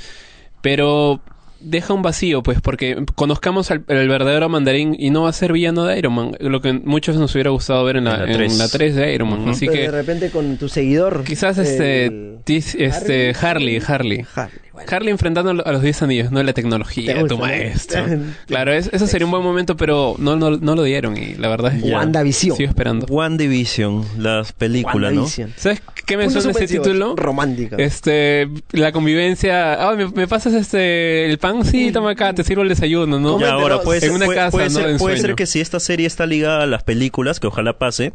pero 0.61 1.21
deja 1.59 1.93
un 1.93 2.01
vacío, 2.01 2.43
pues, 2.43 2.59
porque 2.59 3.05
conozcamos 3.15 3.71
al 3.71 3.85
el 3.87 4.09
verdadero 4.09 4.49
mandarín 4.49 4.95
y 4.99 5.11
no 5.11 5.23
va 5.23 5.29
a 5.29 5.33
ser 5.33 5.53
villano 5.53 5.85
de 5.85 5.97
Iron 5.97 6.13
Man, 6.13 6.31
lo 6.39 6.59
que 6.61 6.73
muchos 6.73 7.15
nos 7.15 7.33
hubiera 7.35 7.51
gustado 7.51 7.83
ver 7.85 7.95
en 7.97 8.03
la, 8.03 8.15
En 8.15 8.19
la 8.19 8.25
en 8.25 8.33
tres. 8.33 8.57
la 8.57 8.67
3 8.67 8.95
de 8.95 9.13
Iron 9.13 9.29
Man. 9.29 9.47
Así 9.49 9.67
pero 9.67 9.77
que 9.77 9.81
de 9.83 9.91
repente 9.91 10.29
con 10.29 10.57
tu 10.57 10.67
seguidor... 10.67 11.23
quizás 11.23 11.57
este, 11.57 12.07
el- 12.07 12.37
tis- 12.43 12.75
este 12.75 13.33
Harley, 13.39 13.81
Harley. 13.85 14.25
Harley, 14.35 14.59
bueno. 14.73 14.89
Harley 14.91 15.11
enfrentando 15.11 15.51
a 15.51 15.71
los 15.71 15.81
10 15.81 16.01
anillos, 16.01 16.31
no 16.31 16.41
la 16.43 16.51
tecnología, 16.53 17.13
Te 17.13 17.19
gusta, 17.21 17.35
tu 17.35 17.35
¿no? 17.41 17.47
maestro. 17.47 18.03
claro, 18.47 18.73
es- 18.73 18.89
eso 18.91 19.07
sería 19.07 19.25
un 19.25 19.31
buen 19.31 19.43
momento, 19.43 19.77
pero 19.77 20.15
no, 20.17 20.35
no, 20.35 20.49
no 20.51 20.75
lo 20.75 20.83
dieron 20.83 21.15
y 21.15 21.35
la 21.35 21.47
verdad 21.47 21.75
es 21.75 21.83
que 21.83 21.91
WandaVision. 21.91 22.57
sigo 22.57 22.67
esperando. 22.69 23.05
One 23.09 23.37
Division, 23.37 24.03
las 24.17 24.51
películas, 24.51 25.13
¿no? 25.13 25.21
WandaVision. 25.21 25.53
¿Sabes 25.55 25.81
qué 26.05 26.17
me 26.17 26.29
suena 26.29 26.51
ese 26.51 26.67
título? 26.67 27.15
Romántica. 27.15 27.75
Este, 27.77 28.49
la 28.71 28.91
convivencia. 28.91 29.75
Ah, 29.89 29.95
¿me, 29.95 30.07
me 30.09 30.27
pasas 30.27 30.53
este 30.53 31.29
el 31.29 31.37
pan? 31.37 31.63
Sí, 31.65 31.91
toma 31.91 32.11
acá, 32.11 32.33
te 32.33 32.43
sirvo 32.43 32.63
el 32.63 32.69
desayuno, 32.69 33.19
¿no? 33.19 33.39
Ya, 33.39 33.51
ahora 33.51 33.81
puede 33.81 33.99
ser, 34.01 34.09
en 34.09 34.15
una 34.15 34.25
puede- 34.25 34.37
casa, 34.39 34.51
puede 34.51 34.69
¿no? 34.69 34.79
ser, 34.79 34.97
puede 34.97 35.17
ser 35.17 35.35
que 35.35 35.45
si 35.45 35.61
esta 35.61 35.79
serie 35.79 36.07
está 36.07 36.25
ligada 36.25 36.63
a 36.63 36.67
las 36.67 36.83
películas, 36.83 37.39
que 37.39 37.47
ojalá 37.47 37.77
pase, 37.77 38.13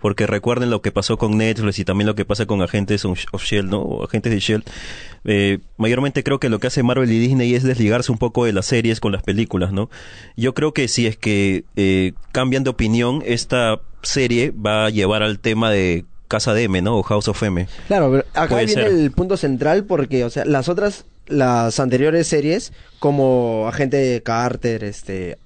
porque 0.00 0.26
recuerden 0.26 0.70
lo 0.70 0.82
que 0.82 0.92
pasó 0.92 1.16
con 1.18 1.36
Netflix 1.38 1.78
y 1.78 1.84
también 1.84 2.06
lo 2.06 2.14
que 2.14 2.24
pasa 2.24 2.46
con 2.46 2.62
Agentes 2.62 3.04
of 3.04 3.18
Shield, 3.44 3.68
¿no? 3.70 3.80
O 3.82 4.04
Agentes 4.04 4.32
de 4.32 4.40
Shield. 4.40 4.64
Eh, 5.24 5.58
mayormente 5.76 6.22
creo 6.24 6.40
que 6.40 6.48
lo 6.48 6.58
que 6.58 6.68
hace 6.68 6.82
Marvel 6.82 7.10
y 7.12 7.18
Disney 7.18 7.54
es 7.54 7.62
desligarse 7.62 8.10
un 8.10 8.18
poco 8.18 8.44
de 8.44 8.52
las 8.52 8.66
series 8.66 9.00
con 9.00 9.12
las 9.12 9.22
películas, 9.22 9.72
¿no? 9.72 9.90
Yo 10.36 10.54
creo 10.54 10.72
que 10.72 10.88
si 10.88 11.06
es 11.06 11.16
que 11.16 11.64
eh, 11.76 12.12
cambian 12.32 12.64
de 12.64 12.70
opinión, 12.70 13.22
esta 13.26 13.80
serie 14.02 14.50
va 14.52 14.86
a 14.86 14.90
llevar 14.90 15.22
al 15.22 15.38
tema 15.38 15.70
de 15.70 16.04
Casa 16.28 16.54
de 16.54 16.62
M, 16.64 16.80
¿no? 16.80 16.96
O 16.96 17.02
House 17.02 17.28
of 17.28 17.42
M. 17.42 17.66
Claro, 17.88 18.10
pero 18.10 18.24
acá 18.34 18.54
Puede 18.54 18.66
viene 18.66 18.82
ser. 18.82 18.92
el 18.92 19.10
punto 19.10 19.36
central 19.36 19.84
porque, 19.84 20.24
o 20.24 20.30
sea, 20.30 20.44
las 20.44 20.68
otras, 20.68 21.04
las 21.26 21.80
anteriores 21.80 22.26
series, 22.28 22.72
como 23.00 23.66
Agente 23.68 24.22
Carter, 24.24 24.84
este, 24.84 25.38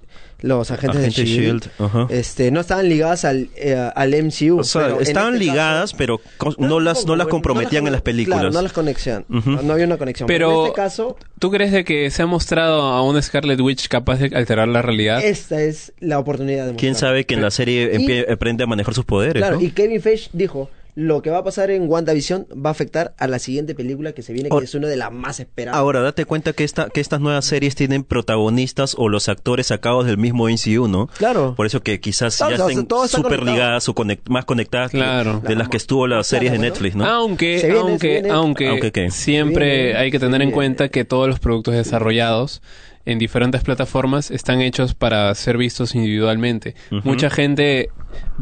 los 0.45 0.69
agentes 0.71 0.99
Agente 1.01 1.21
de 1.21 1.27
Shield, 1.27 1.63
Shield, 1.63 1.71
ajá. 1.79 2.07
este, 2.09 2.51
no 2.51 2.59
estaban 2.59 2.87
ligadas 2.87 3.25
al, 3.25 3.49
eh, 3.55 3.75
al 3.95 4.13
MCU. 4.13 4.59
O 4.59 4.63
sea, 4.63 4.83
pero 4.83 4.95
en 4.97 5.01
estaban 5.01 5.33
este 5.33 5.45
ligadas, 5.45 5.91
caso- 5.91 5.95
pero 5.97 6.21
co- 6.37 6.53
no, 6.59 6.79
las, 6.79 7.05
no 7.05 7.15
las 7.15 7.27
comprometían 7.27 7.83
no 7.83 7.87
en 7.87 7.93
las 7.93 8.01
películas. 8.03 8.39
Claro, 8.41 8.53
no 8.53 8.61
las 8.61 8.71
conexían. 8.71 9.25
Ujú. 9.29 9.49
no, 9.49 9.61
no 9.63 9.73
había 9.73 9.85
una 9.85 9.97
conexión. 9.97 10.27
Pero- 10.27 10.61
en 10.61 10.65
este 10.67 10.75
caso, 10.75 11.17
¿Tú 11.39 11.51
crees 11.51 11.71
de 11.71 11.83
que 11.83 12.09
se 12.11 12.21
ha 12.21 12.25
mostrado 12.27 12.81
a 12.83 13.01
una 13.03 13.21
Scarlet 13.21 13.59
Witch 13.59 13.87
capaz 13.87 14.19
de 14.19 14.35
alterar 14.35 14.67
la 14.67 14.81
realidad? 14.81 15.23
esta 15.23 15.61
es 15.61 15.91
la 15.99 16.19
oportunidad 16.19 16.67
de 16.67 16.75
¿Quién 16.75 16.95
sabe 16.95 17.25
que 17.25 17.33
en 17.33 17.41
la 17.41 17.51
serie 17.51 17.91
Y- 17.99 18.31
aprende 18.31 18.63
a 18.63 18.67
manejar 18.67 18.93
sus 18.93 19.03
poderes? 19.05 19.41
Claro, 19.41 19.55
¿no? 19.57 19.61
y 19.61 19.71
Kevin 19.71 20.01
Feige 20.01 20.29
dijo, 20.31 20.69
lo 20.95 21.21
que 21.21 21.29
va 21.29 21.39
a 21.39 21.43
pasar 21.43 21.71
en 21.71 21.89
WandaVision 21.89 22.47
va 22.65 22.69
a 22.69 22.71
afectar 22.71 23.13
a 23.17 23.27
la 23.27 23.37
siguiente 23.37 23.75
película 23.75 24.13
que 24.13 24.21
se 24.21 24.31
viene, 24.31 24.47
que 24.47 24.53
Ahora- 24.53 24.63
es 24.63 24.73
una 24.75 24.87
de 24.87 24.95
las 24.95 25.11
más 25.11 25.41
esperadas. 25.41 25.77
Ahora, 25.77 25.99
date 26.01 26.23
cuenta 26.23 26.53
que, 26.53 26.63
esta, 26.63 26.89
que 26.89 27.01
estas 27.01 27.19
nuevas 27.19 27.43
series 27.43 27.75
tienen 27.75 28.03
protagonistas 28.05 28.95
o 28.97 29.09
los 29.09 29.27
actores 29.29 29.67
sacados 29.67 30.05
del 30.05 30.17
mismo 30.17 30.47
MCU, 30.47 30.87
¿no? 30.87 31.07
Claro. 31.17 31.53
Por 31.55 31.65
eso 31.65 31.81
que 31.81 31.99
quizás 31.99 32.37
Claro, 32.37 32.55
ya 32.57 32.63
o 32.65 32.69
sea, 32.69 32.79
estén 32.79 33.07
súper 33.09 33.43
ligadas 33.43 33.89
o 33.89 33.93
conect- 33.93 34.29
más 34.29 34.45
conectadas 34.45 34.91
que- 34.91 34.97
Claro. 34.97 35.41
de 35.45 35.55
las 35.55 35.67
que 35.69 35.77
estuvo 35.77 36.07
las 36.07 36.27
series 36.27 36.53
de 36.53 36.59
Netflix, 36.59 36.95
¿no? 36.95 37.05
Aunque, 37.05 37.57
viene, 37.61 37.77
aunque, 37.79 38.29
aunque, 38.31 38.67
Aunque 38.69 38.91
qué. 38.93 39.11
siempre 39.11 39.83
viene, 39.85 39.99
hay 39.99 40.11
que 40.11 40.19
tener 40.19 40.41
en 40.41 40.51
cuenta 40.51 40.87
que 40.89 41.03
todos 41.03 41.27
los 41.27 41.39
productos 41.39 41.73
desarrollados 41.73 42.61
en 43.05 43.19
diferentes 43.19 43.63
plataformas 43.63 44.31
están 44.31 44.61
hechos 44.61 44.93
para 44.95 45.33
ser 45.35 45.57
vistos 45.57 45.93
individualmente. 45.95 46.75
Mucha 47.03 47.29
gente 47.29 47.89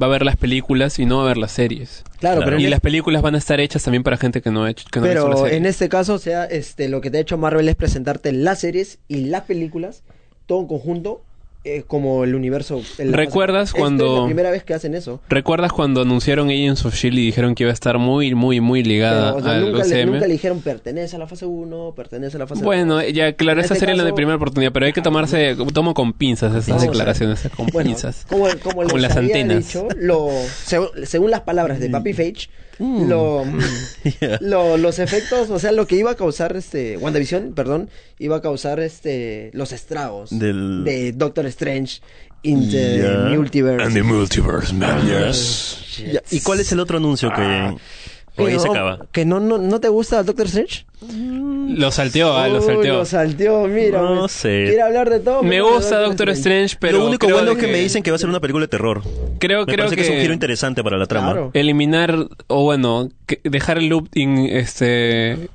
va 0.01 0.08
a 0.08 0.10
ver 0.10 0.24
las 0.24 0.38
películas 0.38 1.00
y 1.00 1.05
no 1.05 1.17
va 1.17 1.24
a 1.24 1.27
ver 1.27 1.38
las 1.38 1.51
series. 1.51 2.03
Claro, 2.20 2.38
Claro. 2.38 2.46
pero, 2.46 2.60
y 2.60 2.67
las 2.70 2.79
películas 2.79 3.22
van 3.22 3.36
a 3.36 3.39
estar 3.39 3.60
hechas 3.60 3.84
también 3.84 4.03
para 4.03 4.15
gente 4.17 4.41
que 4.41 4.51
no 4.51 4.63
ha 4.63 4.70
hecho 4.72 4.86
que 4.91 5.00
no 5.00 5.05
ha 5.05 5.10
pero 5.10 5.38
serie. 5.38 5.58
en 5.58 5.65
este 5.65 5.89
caso, 5.89 6.13
o 6.13 6.20
sea, 6.20 6.46
este, 6.46 6.88
lo 6.88 7.01
que 7.01 7.12
te 7.12 7.17
ha 7.17 7.22
hecho 7.22 7.38
Marvel 7.38 7.67
es 7.67 7.75
presentarte 7.75 8.32
las 8.32 8.60
series 8.62 9.00
y 9.10 9.25
las 9.25 9.41
películas, 9.43 10.03
todo 10.46 10.62
en 10.62 10.67
conjunto, 10.67 11.24
eh, 11.65 11.84
como 11.88 12.24
el 12.24 12.36
universo. 12.36 12.82
en 12.98 13.12
la 13.12 13.17
¿Recuerdas 13.17 13.72
fase- 13.72 13.79
cuando- 13.79 14.03
Esta 14.05 14.15
es 14.15 14.20
la 14.22 14.25
primera 14.27 14.51
vez 14.51 14.63
que 14.63 14.74
hacen 14.74 14.96
eso. 14.96 15.22
¿Recuerdas 15.29 15.72
cuando 15.72 16.01
anunciaron 16.01 16.50
Agents 16.50 16.84
of 16.86 16.93
Shield 16.96 17.17
y 17.20 17.25
dijeron 17.25 17.55
que 17.55 17.63
iba 17.63 17.72
a 17.72 17.74
estar 17.74 17.98
muy, 17.98 18.36
muy, 18.36 18.60
muy 18.60 18.84
ligada 18.84 19.34
Pero, 19.34 19.38
o 19.38 19.43
sea, 19.43 19.51
al 19.58 19.72
nunca, 19.72 19.86
le, 19.86 20.05
nunca 20.05 20.20
le 20.27 20.34
dijeron 20.34 20.60
pertenece 20.62 21.15
a 21.15 21.20
la 21.20 21.27
fase 21.27 21.46
1, 21.46 21.93
pertenece 21.96 22.36
a 22.38 22.39
la 22.39 22.48
fase 22.48 22.63
Bueno, 22.63 22.96
2. 22.96 23.13
ya 23.13 23.34
claro, 23.34 23.60
En 23.60 23.63
esta 23.63 23.75
este 23.75 23.86
sería 23.86 23.96
la 23.96 24.03
de 24.03 24.10
caso- 24.10 24.15
primera 24.15 24.36
oportunidad, 24.36 24.72
pero 24.74 24.86
hay 24.86 24.93
que 24.93 25.01
tomarse, 25.01 25.55
tomo 25.74 25.93
con 25.93 26.13
pinzas 26.13 26.50
estas 26.53 26.67
Vamos 26.67 26.84
a 26.84 26.86
ver. 26.88 26.91
declaraciones, 26.91 27.50
con 27.55 27.67
Bueno, 27.67 27.89
pinzas. 27.91 28.25
como, 28.29 28.46
como 28.62 28.75
Como 28.84 28.93
les 28.93 29.01
las 29.01 29.15
había 29.17 29.36
antenas. 29.36 29.65
dicho, 29.65 29.88
lo, 29.98 30.29
según, 30.65 30.89
según 31.05 31.32
las 31.32 31.41
palabras 31.41 31.79
de 31.79 31.89
Papi 31.89 32.13
Feige, 32.13 32.50
Mm. 32.80 33.08
lo, 34.42 34.77
los 34.77 35.00
efectos, 35.00 35.50
o 35.50 35.60
sea, 35.60 35.72
lo 35.72 35.86
que 35.88 35.96
iba 35.96 36.12
a 36.12 36.15
causar 36.15 36.56
este 36.58 36.98
WandaVision, 36.98 37.53
perdón, 37.53 37.89
iba 38.20 38.38
a 38.38 38.42
causar 38.42 38.80
este 38.80 39.51
los 39.53 39.72
estragos 39.72 40.30
Del- 40.38 40.84
de 40.84 41.12
Doctor 41.12 41.46
Strange 41.48 42.01
in 42.44 42.70
the 42.70 43.27
multiverse. 43.36 44.01
multiverse 44.03 44.74
Shit. 45.34 46.12
Ya, 46.13 46.22
¿Y 46.32 46.42
cuál 46.42 46.60
es 46.60 46.72
el 46.72 46.80
otro 46.80 46.98
anuncio 46.98 47.32
que... 47.34 47.75
o 48.38 48.46
ahí 48.46 48.54
Que 48.54 48.60
se 48.60 48.66
no- 48.68 48.74
acaba? 48.74 49.00
¿Que 49.12 49.25
no, 49.25 49.40
no, 49.40 49.58
no 49.58 49.80
te 49.80 49.90
gusta 49.90 50.24
Doctor 50.24 50.46
Strange? 50.48 50.86
Lo 51.68 51.92
salteó, 51.92 52.34
ah, 52.38 52.48
lo 52.48 52.60
Uy, 52.60 52.66
salteó. 52.66 52.94
Lo 52.96 53.06
salteó, 53.06 53.68
mira. 53.68 54.02
No 54.02 54.24
me- 54.24 54.30
sé. 54.30 54.66
Quiere 54.68 54.82
hablar 54.82 55.10
de 55.10 55.20
todo. 55.20 55.44
Me 55.44 55.62
gusta 55.62 56.00
Doctor 56.00 56.30
Strange, 56.30 56.78
pero 56.80 57.00
Lo 57.00 57.08
único 57.08 57.28
bueno 57.30 57.52
es 57.52 57.58
que 57.58 57.68
me 57.68 57.80
dicen 57.80 58.04
que 58.04 58.12
va 58.12 58.16
a 58.16 58.20
ser 58.20 58.30
una 58.30 58.40
película 58.40 58.63
de 58.66 58.70
terror. 58.70 59.02
creo, 59.40 59.66
Me 59.66 59.74
creo 59.74 59.86
parece 59.86 59.96
que... 59.96 60.02
es 60.04 60.10
un 60.10 60.18
giro 60.22 60.34
interesante 60.34 60.84
para 60.84 60.98
la 60.98 61.06
trama. 61.06 61.32
Claro. 61.32 61.52
eliminar 61.54 62.16
o 62.48 62.63
bueno, 62.63 63.10
que- 63.25 63.40
dejar 63.44 63.78
el 63.80 63.88
loop 63.88 64.08
in- 64.16 64.38
este 64.50 65.50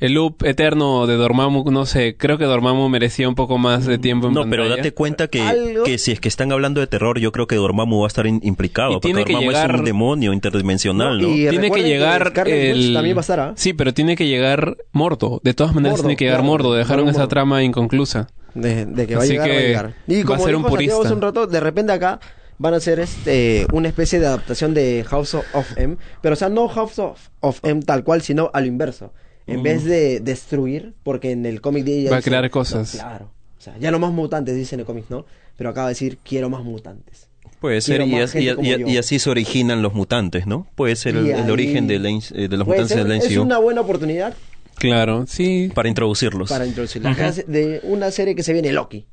el 0.00 0.12
loop 0.14 0.42
eterno 0.44 1.06
de 1.06 1.14
Dormammu, 1.16 1.70
no 1.70 1.86
sé, 1.86 2.16
creo 2.16 2.36
que 2.36 2.44
Dormammu 2.44 2.88
merecía 2.88 3.28
un 3.28 3.34
poco 3.34 3.58
más 3.58 3.86
de 3.86 3.96
tiempo 3.98 4.26
en 4.28 4.34
No, 4.34 4.48
pero 4.50 4.68
date 4.68 4.92
cuenta 4.92 5.28
que, 5.28 5.42
que 5.84 5.98
si 5.98 6.12
es 6.12 6.20
que 6.20 6.28
están 6.28 6.50
hablando 6.52 6.80
de 6.80 6.86
terror, 6.86 7.18
yo 7.18 7.32
creo 7.32 7.46
que 7.46 7.56
Dormammu 7.56 8.00
va 8.00 8.06
a 8.06 8.08
estar 8.08 8.26
in- 8.26 8.40
implicado. 8.42 8.90
Y 8.90 8.94
porque 8.94 9.08
tiene 9.08 9.24
que 9.24 9.32
Dormammu 9.34 9.50
es 9.52 9.56
llegar- 9.56 9.76
un 9.78 9.84
demonio 9.84 10.32
interdimensional, 10.32 11.20
¿no? 11.20 11.28
No, 11.28 11.34
y- 11.34 11.48
tiene 11.48 11.70
que 11.70 11.82
que 11.82 11.88
llegar 11.88 12.32
el 12.46 12.92
también 12.92 13.16
va 13.16 13.20
a 13.20 13.22
estar, 13.22 13.40
¿ah? 13.40 13.52
Sí, 13.56 13.72
pero 13.72 13.94
tiene 13.94 14.16
que 14.16 14.26
llegar 14.26 14.76
Mordo. 14.92 15.40
De 15.44 15.54
todas 15.54 15.74
maneras 15.74 15.92
Mordo, 15.98 16.02
tiene 16.08 16.16
que 16.16 16.24
llegar 16.24 16.40
claro, 16.40 16.50
Mordo, 16.52 16.74
dejaron 16.74 17.04
Mordo. 17.06 17.18
esa 17.18 17.28
trama 17.28 17.62
inconclusa. 17.62 18.26
De, 18.54 18.86
de 18.86 19.06
que 19.06 19.14
va 19.16 19.22
a 19.22 19.24
Así 19.24 19.32
llegar, 19.32 19.48
va 19.48 19.54
a 19.54 19.58
que 19.58 19.66
llegar. 19.66 19.94
Y 20.06 20.22
va 20.22 20.36
a 20.36 20.38
ser 20.38 20.54
un 20.56 20.62
dijo 20.62 20.70
purista. 20.74 20.96
hace 21.02 21.12
un 21.12 21.20
rato, 21.22 21.46
de 21.46 21.60
repente 21.60 21.92
acá 21.92 22.20
van 22.58 22.74
a 22.74 22.76
hacer 22.76 23.00
este 23.00 23.66
una 23.72 23.88
especie 23.88 24.20
de 24.20 24.26
adaptación 24.26 24.74
de 24.74 25.04
House 25.08 25.34
of, 25.34 25.44
of 25.54 25.66
M, 25.76 25.96
pero 26.20 26.34
o 26.34 26.36
sea, 26.36 26.48
no 26.50 26.68
House 26.68 26.98
of, 27.00 27.18
of 27.40 27.58
M 27.64 27.82
tal 27.82 28.04
cual, 28.04 28.22
sino 28.22 28.50
a 28.52 28.60
lo 28.60 28.66
inverso. 28.66 29.12
En 29.46 29.62
vez 29.62 29.84
de 29.84 30.20
destruir, 30.20 30.94
porque 31.02 31.30
en 31.32 31.44
el 31.46 31.60
cómic 31.60 31.84
de 31.84 32.00
ella 32.00 32.10
Va 32.10 32.16
a 32.16 32.18
dice- 32.20 32.30
crear 32.30 32.48
cosas. 32.50 32.94
No, 32.94 33.00
claro. 33.00 33.30
O 33.58 33.60
sea, 33.60 33.76
ya 33.78 33.90
no 33.90 33.98
más 33.98 34.12
mutantes 34.12 34.54
dicen 34.56 34.76
en 34.78 34.80
el 34.80 34.86
cómic, 34.86 35.04
¿no? 35.10 35.26
Pero 35.56 35.70
acaba 35.70 35.88
de 35.88 35.92
decir 35.92 36.18
quiero 36.22 36.48
más 36.50 36.64
mutantes. 36.64 37.28
Puede 37.60 37.80
ser, 37.80 38.02
y, 38.02 38.14
as- 38.20 38.34
y- 38.34 38.48
y- 38.50 38.90
y 38.92 38.96
así 38.98 39.18
se 39.18 39.30
originan 39.30 39.80
los 39.80 39.94
mutantes, 39.94 40.46
¿no? 40.46 40.66
Puede 40.74 40.96
ser 40.96 41.16
el, 41.16 41.26
Y 41.26 41.30
el 41.30 41.44
ahí- 41.44 41.50
origen 41.50 41.86
de, 41.86 41.98
la 41.98 42.10
eh, 42.10 42.20
de 42.48 42.56
los 42.56 42.66
mutantes 42.66 42.88
ser- 42.88 43.04
de 43.04 43.08
la 43.08 43.16
es 43.16 43.36
una 43.38 43.58
buena 43.58 43.80
oportunidad 43.80 44.34
Claro, 44.76 45.24
sí. 45.26 45.70
para 45.74 45.88
introducirlos. 45.88 46.48
para 46.50 46.66
introducir 46.66 47.02
la 47.02 47.14
clase 47.14 47.44
de 47.46 47.80
una 47.84 48.10
serie 48.10 48.34
que 48.34 48.42
se 48.42 48.52
viene 48.52 48.72
Loki. 48.72 49.06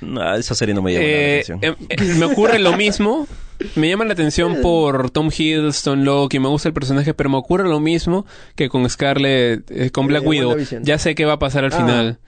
No, 0.00 0.34
esa 0.34 0.54
serie 0.54 0.74
no 0.74 0.82
me 0.82 0.92
llama 0.92 1.04
la 1.04 1.10
Eh, 1.10 1.40
atención. 1.40 1.58
eh, 1.62 1.74
eh, 1.88 2.14
me 2.18 2.24
ocurre 2.26 2.58
lo 2.58 2.76
mismo. 2.76 3.26
Me 3.74 3.88
llama 3.88 4.04
la 4.04 4.12
atención 4.12 4.58
por 4.62 5.10
Tom 5.10 5.30
Hiddleston, 5.36 6.04
Loki, 6.04 6.38
me 6.38 6.48
gusta 6.48 6.68
el 6.68 6.74
personaje, 6.74 7.14
pero 7.14 7.28
me 7.30 7.36
ocurre 7.38 7.68
lo 7.68 7.80
mismo 7.80 8.24
que 8.54 8.68
con 8.68 8.88
Scarlett, 8.88 9.68
eh, 9.70 9.90
con 9.90 10.06
Black 10.06 10.22
Eh, 10.22 10.26
Widow. 10.28 10.56
Ya 10.82 10.98
sé 10.98 11.14
qué 11.14 11.24
va 11.24 11.34
a 11.34 11.38
pasar 11.38 11.64
al 11.64 11.72
Ah. 11.72 11.76
final. 11.76 12.18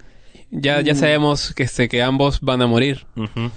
Ya, 0.53 0.81
ya 0.81 0.97
sabemos 0.97 1.55
que, 1.55 1.63
este, 1.63 1.89
que 1.89 2.03
ambos 2.03 2.41
van 2.41 2.61
a 2.61 2.67
morir. 2.67 3.07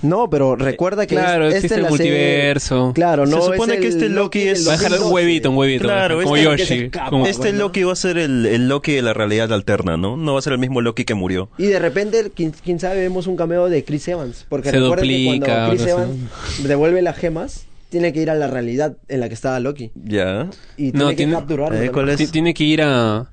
No, 0.04 0.30
pero 0.30 0.56
recuerda 0.56 1.08
que 1.08 1.16
Claro, 1.16 1.48
es, 1.48 1.56
existe 1.56 1.76
el 1.76 1.82
serie- 1.82 1.90
multiverso. 1.90 2.92
Claro, 2.94 3.26
Se 3.26 3.32
no 3.36 3.42
supone 3.42 3.74
es 3.76 3.80
que 3.80 3.88
este 3.88 4.10
Loki 4.10 4.42
es- 4.42 4.68
Va 4.68 4.74
a 4.74 4.78
dejar 4.78 4.92
un 4.92 5.00
2012. 5.00 5.14
huevito, 5.16 5.50
un 5.50 5.58
huevito. 5.58 5.84
Claro, 5.86 6.22
como 6.22 6.36
este- 6.38 6.48
se 6.58 6.64
Yoshi. 6.76 6.84
escapa. 6.86 7.10
como- 7.10 7.26
Este 7.26 7.42
bueno. 7.50 7.58
Loki 7.60 7.84
va 7.84 7.94
a 7.94 7.96
ser 7.96 8.18
el, 8.20 8.46
el 8.46 8.68
Loki 8.70 8.92
de 8.92 9.02
la 9.02 9.14
realidad 9.14 9.52
alterna, 9.52 9.98
¿no? 9.98 10.18
No 10.18 10.34
va 10.34 10.40
a 10.40 10.42
ser 10.44 10.54
el 10.54 10.60
mismo 10.60 10.82
Loki 10.82 11.04
que 11.04 11.16
murió. 11.16 11.50
Y 11.58 11.66
de 11.66 11.80
repente, 11.80 12.32
quién, 12.36 12.54
quién 12.64 12.80
sabe, 12.80 13.02
vemos 13.02 13.26
un 13.26 13.38
cameo 13.38 13.70
de 13.70 13.84
Chris 13.84 14.08
Evans. 14.08 14.46
Porque 14.48 14.70
Se 14.70 14.78
que 14.78 14.88
cuando 14.88 15.02
Chris 15.02 15.88
Evans 15.88 16.16
devuelve 16.64 17.02
las 17.02 17.18
gemas, 17.18 17.66
tiene 17.90 18.14
que 18.14 18.22
ir 18.22 18.30
a 18.30 18.36
la 18.36 18.48
realidad 18.48 18.98
en 19.08 19.20
la 19.20 19.28
que 19.30 19.34
estaba 19.34 19.60
Loki. 19.60 19.92
Ya. 19.96 20.48
Y 20.78 20.92
No, 20.92 21.00
tiene 21.00 21.10
que 21.10 21.16
tiene- 21.16 21.34
capturarlo. 21.34 21.82
Eh, 21.82 21.90
¿cuál 21.92 22.10
es? 22.10 22.18
Ti- 22.18 22.28
Tiene 22.28 22.54
que 22.54 22.64
ir 22.66 22.82
a... 22.84 23.30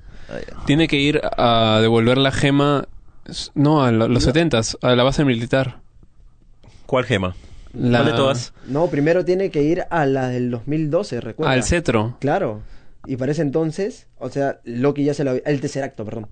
Tiene 0.65 0.87
que 0.87 0.95
ir 0.97 1.19
a 1.37 1.79
devolver 1.81 2.17
la 2.17 2.31
gema... 2.31 2.87
No, 3.55 3.83
a 3.83 3.91
lo- 3.91 4.07
los 4.07 4.23
setentas, 4.23 4.77
a 4.81 4.95
la 4.95 5.03
base 5.03 5.23
militar. 5.25 5.79
¿Cuál 6.85 7.05
gema? 7.05 7.35
La- 7.73 7.99
¿Cuál 7.99 8.11
de 8.11 8.17
todas? 8.17 8.53
No, 8.67 8.87
primero 8.87 9.23
tiene 9.23 9.49
que 9.51 9.61
ir 9.63 9.83
a 9.89 10.05
la 10.05 10.27
del 10.29 10.51
2012, 10.51 11.21
recuerda. 11.21 11.53
Al 11.53 11.63
cetro. 11.63 12.17
Claro. 12.19 12.61
Y 13.05 13.15
para 13.15 13.31
ese 13.31 13.41
entonces, 13.41 14.07
o 14.19 14.29
sea, 14.29 14.59
Loki 14.63 15.03
ya 15.03 15.13
se 15.13 15.23
lo 15.23 15.31
había... 15.31 15.43
El 15.45 15.61
Tesseracto, 15.61 16.03
perdón. 16.05 16.27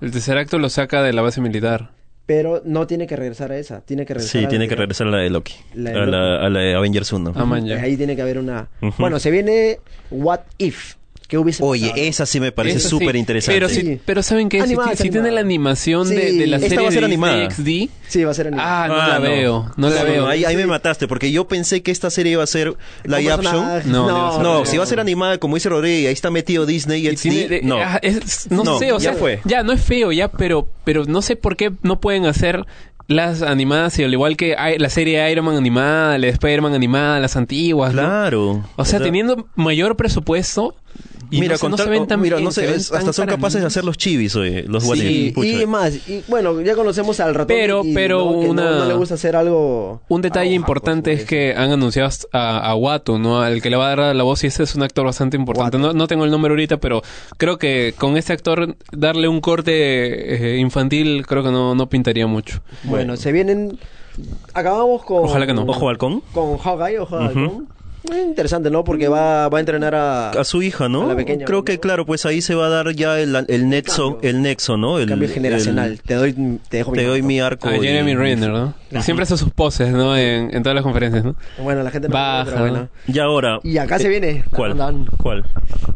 El 0.00 0.10
tercer 0.10 0.38
acto 0.38 0.58
lo 0.58 0.70
saca 0.70 1.02
de 1.02 1.12
la 1.12 1.20
base 1.22 1.40
militar. 1.42 1.90
Pero 2.26 2.62
no 2.64 2.86
tiene 2.86 3.06
que 3.06 3.16
regresar 3.16 3.52
a 3.52 3.58
esa. 3.58 3.80
Tiene 3.82 4.06
que 4.06 4.14
regresar 4.14 4.40
Sí, 4.40 4.44
a 4.46 4.48
tiene 4.48 4.66
que 4.68 4.76
regresar 4.76 5.08
a 5.08 5.10
la 5.10 5.18
de 5.18 5.30
Loki. 5.30 5.54
La 5.74 5.90
de 5.90 5.98
a, 6.00 6.06
la, 6.06 6.46
a 6.46 6.48
la 6.48 6.60
de 6.60 6.74
Avengers 6.74 7.12
1. 7.12 7.32
Ah, 7.36 7.44
man, 7.44 7.66
ya. 7.66 7.80
Ahí 7.82 7.96
tiene 7.96 8.16
que 8.16 8.22
haber 8.22 8.38
una... 8.38 8.68
Bueno, 8.98 9.18
se 9.18 9.30
viene 9.30 9.80
What 10.10 10.40
If. 10.58 10.94
¿Qué 11.30 11.38
hubiese 11.38 11.62
Oye, 11.62 11.88
pasado? 11.90 12.02
esa 12.06 12.26
sí 12.26 12.40
me 12.40 12.50
parece 12.50 12.80
sí, 12.80 12.88
súper 12.88 13.14
interesante. 13.14 13.54
Pero, 13.54 13.68
si- 13.68 13.80
Sí. 13.82 14.00
pero 14.04 14.22
¿saben 14.22 14.48
qué? 14.48 14.58
Si, 14.58 14.64
Animada, 14.64 14.90
si 14.90 14.96
tiene 15.04 15.18
animada. 15.18 15.34
la 15.36 15.40
animación 15.42 16.08
de, 16.08 16.30
Sí. 16.30 16.38
de 16.38 16.46
la 16.48 16.56
Esta 16.56 16.68
serie 16.68 16.82
va 16.82 16.88
a 16.88 16.92
ser 16.92 17.00
de 17.02 17.08
Disney 17.08 17.28
animada. 17.30 17.50
XD... 17.54 17.90
Sí, 18.08 18.24
va 18.24 18.30
a 18.32 18.34
ser 18.34 18.46
animado. 18.48 18.68
Ah, 18.68 18.88
no 18.88 18.94
Ah, 19.00 19.08
la 19.08 19.14
no. 19.14 19.20
veo. 19.22 19.72
No 19.76 19.90
la 19.90 20.02
veo. 20.02 20.26
ahí, 20.26 20.44
ahí 20.44 20.56
me 20.56 20.66
mataste, 20.66 21.06
porque 21.06 21.30
yo 21.30 21.46
pensé 21.46 21.82
que 21.84 21.92
esta 21.92 22.10
serie 22.10 22.32
iba 22.32 22.42
a 22.42 22.46
ser 22.48 22.74
live 23.04 23.30
action. 23.32 23.54
No, 23.86 24.08
no, 24.08 24.42
no, 24.42 24.42
No, 24.42 24.66
si 24.66 24.76
va 24.76 24.82
a 24.82 24.86
ser 24.86 24.98
animada, 24.98 25.38
como 25.38 25.54
dice 25.54 25.68
Rodríguez, 25.68 26.08
ahí 26.08 26.12
está 26.12 26.32
metido 26.32 26.66
Disney 26.66 27.06
y 27.06 27.08
Y 27.10 27.14
tiene- 27.14 27.42
XD. 27.44 27.48
de- 27.48 27.62
No. 27.62 27.76
ah, 27.78 28.00
es- 28.02 28.50
no, 28.50 28.64
No, 28.64 28.78
sé, 28.80 28.90
o 28.90 28.98
ya 28.98 29.12
sea, 29.12 29.12
fue. 29.14 29.40
ya 29.44 29.62
no 29.62 29.72
es 29.72 29.80
feo, 29.80 30.10
ya, 30.10 30.26
pero, 30.32 30.68
pero 30.82 31.04
no 31.04 31.22
sé 31.22 31.36
por 31.36 31.56
qué 31.56 31.70
no 31.82 32.00
pueden 32.00 32.26
hacer 32.26 32.66
las 33.06 33.42
animadas 33.42 33.98
y 33.98 34.04
al 34.04 34.12
igual 34.12 34.36
que 34.36 34.54
la 34.78 34.88
serie 34.88 35.30
Iron 35.32 35.44
Man 35.44 35.56
animada, 35.56 36.16
la 36.18 36.26
de 36.26 36.32
Spider-Man 36.32 36.74
animada, 36.74 37.18
las 37.20 37.36
antiguas, 37.36 37.92
¿no? 37.94 38.02
Claro. 38.02 38.64
O 38.76 38.84
sea, 38.84 39.00
teniendo 39.00 39.48
mayor 39.56 39.96
presupuesto 39.96 40.74
y 41.30 41.40
mira, 41.40 41.52
no, 41.52 41.56
sé, 41.56 41.60
con 41.60 41.70
no 41.72 41.76
tal- 41.76 41.86
se 41.86 41.90
ven 41.90 42.06
tan 42.06 42.20
mira, 42.20 42.36
bien, 42.36 42.44
no 42.44 42.50
sé, 42.52 42.62
se 42.62 42.66
ven 42.68 42.76
es- 42.76 42.88
tan 42.90 42.98
hasta 42.98 43.12
son 43.12 43.26
capaces 43.26 43.60
de 43.60 43.66
hacer 43.66 43.84
los 43.84 43.96
chivis, 43.96 44.34
oye, 44.36 44.64
los 44.64 44.84
Sí. 44.84 45.32
Y 45.36 45.66
más, 45.66 45.94
y 46.08 46.22
bueno, 46.28 46.60
ya 46.60 46.74
conocemos 46.74 47.20
al 47.20 47.34
ratón. 47.34 47.48
Pero- 47.56 47.82
y, 47.84 47.94
pero 47.94 48.24
una- 48.24 48.78
no, 48.80 48.84
le 48.86 48.94
gusta 48.94 49.14
hacer 49.14 49.36
algo. 49.36 50.00
Un 50.08 50.20
detalle 50.22 50.46
algo 50.50 50.56
importante 50.56 51.10
hardcore, 51.10 51.22
es 51.22 51.28
que 51.28 51.54
han 51.60 51.70
anunciado 51.70 52.08
a, 52.32 52.58
a 52.70 52.74
Watu, 52.74 53.18
¿no? 53.18 53.40
Al 53.40 53.62
que 53.62 53.70
le 53.70 53.76
va 53.76 53.92
a 53.92 53.96
dar 53.96 54.14
la 54.16 54.22
voz 54.22 54.42
y 54.44 54.48
ese 54.48 54.62
es 54.64 54.74
un 54.74 54.82
actor 54.82 55.04
bastante 55.06 55.36
importante. 55.36 55.78
No, 55.78 55.92
no 55.92 56.06
tengo 56.08 56.24
el 56.24 56.30
nombre 56.30 56.50
ahorita, 56.50 56.78
pero 56.78 57.02
creo 57.36 57.58
que 57.58 57.94
con 57.96 58.16
este 58.16 58.32
actor 58.32 58.76
darle 58.92 59.28
un 59.28 59.40
corte 59.40 60.54
eh, 60.54 60.58
infantil 60.58 61.24
creo 61.26 61.42
que 61.42 61.50
no, 61.50 61.74
no 61.74 61.88
pintaría 61.88 62.26
mucho. 62.26 62.60
Bueno, 62.84 63.16
se 63.16 63.32
vienen. 63.32 63.78
Acabamos 64.54 65.02
con. 65.04 65.24
Ojalá 65.24 65.46
que 65.46 65.54
no. 65.54 65.62
Ojo 65.62 65.88
halcón. 65.88 66.22
Con 66.32 66.58
Hawkeye, 66.58 66.98
Ojo. 66.98 67.16
Halcón. 67.16 67.44
Muy 67.44 67.66
interesante, 68.04 68.70
¿no? 68.70 68.82
Porque 68.84 69.08
va, 69.08 69.48
va 69.48 69.58
a 69.58 69.60
entrenar 69.60 69.94
a. 69.94 70.30
A 70.30 70.44
su 70.44 70.62
hija, 70.62 70.88
¿no? 70.88 71.02
A 71.02 71.06
la 71.08 71.16
pequeña, 71.16 71.44
Creo 71.44 71.58
¿no? 71.60 71.64
que, 71.64 71.78
claro, 71.80 72.06
pues 72.06 72.24
ahí 72.26 72.40
se 72.40 72.54
va 72.54 72.66
a 72.66 72.68
dar 72.68 72.90
ya 72.94 73.18
el, 73.20 73.36
el 73.48 73.68
nexo, 73.68 74.12
cambio. 74.12 74.30
el 74.30 74.42
nexo, 74.42 74.76
¿no? 74.76 74.98
El 74.98 75.06
cambio 75.08 75.28
generacional. 75.28 75.92
el- 75.92 76.02
te 76.02 76.14
doy, 76.14 76.32
te 76.68 76.78
dejo 76.78 76.92
te 76.92 77.04
doy 77.04 77.20
marco. 77.20 77.26
mi 77.28 77.40
arco. 77.40 77.68
A 77.68 77.76
y- 77.76 77.80
Jeremy 77.80 78.14
Renner, 78.14 78.50
¿no? 78.50 78.74
Siempre 79.02 79.22
hace 79.24 79.36
sus 79.36 79.50
poses, 79.50 79.90
¿no? 79.90 80.16
En, 80.16 80.54
en 80.54 80.62
todas 80.62 80.74
las 80.74 80.82
conferencias, 80.82 81.24
¿no? 81.24 81.36
Bueno, 81.58 81.82
la 81.82 81.90
gente 81.90 82.08
no 82.08 82.14
Baja. 82.14 82.44
pero 82.46 82.60
bueno. 82.60 82.88
Y 83.06 83.18
ahora. 83.18 83.60
Y 83.62 83.78
acá 83.78 83.96
eh, 83.96 84.00
se 84.00 84.08
viene. 84.08 84.44
¿Cuál? 84.50 84.76
Dan, 84.76 85.04
dan. 85.04 85.16
¿Cuál? 85.16 85.44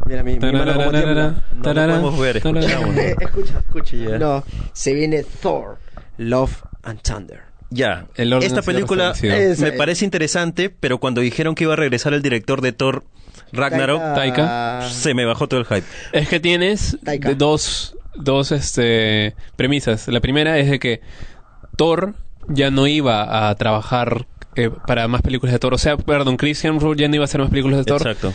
Mira, 0.05 0.23
mi, 0.23 0.33
mi 0.39 0.51
mano 0.51 0.73
como 0.75 0.91
tiembla. 0.91 1.43
No 1.55 1.73
lo 1.73 1.85
podemos 1.87 2.19
ver. 2.19 2.37
Eh, 2.37 3.15
escucha, 3.19 3.59
escucha. 3.59 3.95
No, 4.19 4.43
se 4.73 4.93
viene 4.93 5.23
Thor, 5.41 5.77
Love 6.17 6.63
and 6.83 7.01
Thunder. 7.01 7.41
Ya. 7.69 8.05
El 8.15 8.31
orden 8.33 8.47
Esta 8.47 8.61
película. 8.61 9.13
Es- 9.21 9.59
me 9.59 9.71
parece 9.73 10.05
interesante, 10.05 10.69
pero 10.69 10.99
cuando 10.99 11.21
dijeron 11.21 11.55
que 11.55 11.63
iba 11.65 11.73
a 11.73 11.77
regresar 11.77 12.13
el 12.13 12.21
director 12.21 12.61
de 12.61 12.71
Thor 12.71 13.03
Ragnarok, 13.51 14.01
Taika. 14.15 14.87
se 14.89 15.13
me 15.13 15.25
bajó 15.25 15.47
todo 15.47 15.59
el 15.59 15.65
hype. 15.65 15.83
Es 16.11 16.27
que 16.29 16.39
tienes 16.39 16.97
Taika. 17.03 17.29
de 17.29 17.35
dos, 17.35 17.95
dos 18.15 18.51
este, 18.51 19.35
premisas. 19.55 20.07
La 20.07 20.19
primera 20.19 20.57
es 20.59 20.69
de 20.69 20.79
que 20.79 21.01
Thor 21.77 22.15
ya 22.47 22.69
no 22.71 22.87
iba 22.87 23.49
a 23.49 23.55
trabajar 23.55 24.27
eh, 24.55 24.69
para 24.87 25.07
más 25.07 25.21
películas 25.21 25.51
de 25.53 25.59
Thor. 25.59 25.73
O 25.73 25.77
sea, 25.77 25.97
perdón, 25.97 26.37
Chris 26.37 26.63
Hemsworth 26.63 26.97
ya 26.99 27.07
no 27.07 27.15
iba 27.15 27.23
a 27.23 27.25
hacer 27.25 27.41
más 27.41 27.49
películas 27.49 27.79
de 27.79 27.85
Thor. 27.85 28.01
Exacto. 28.01 28.33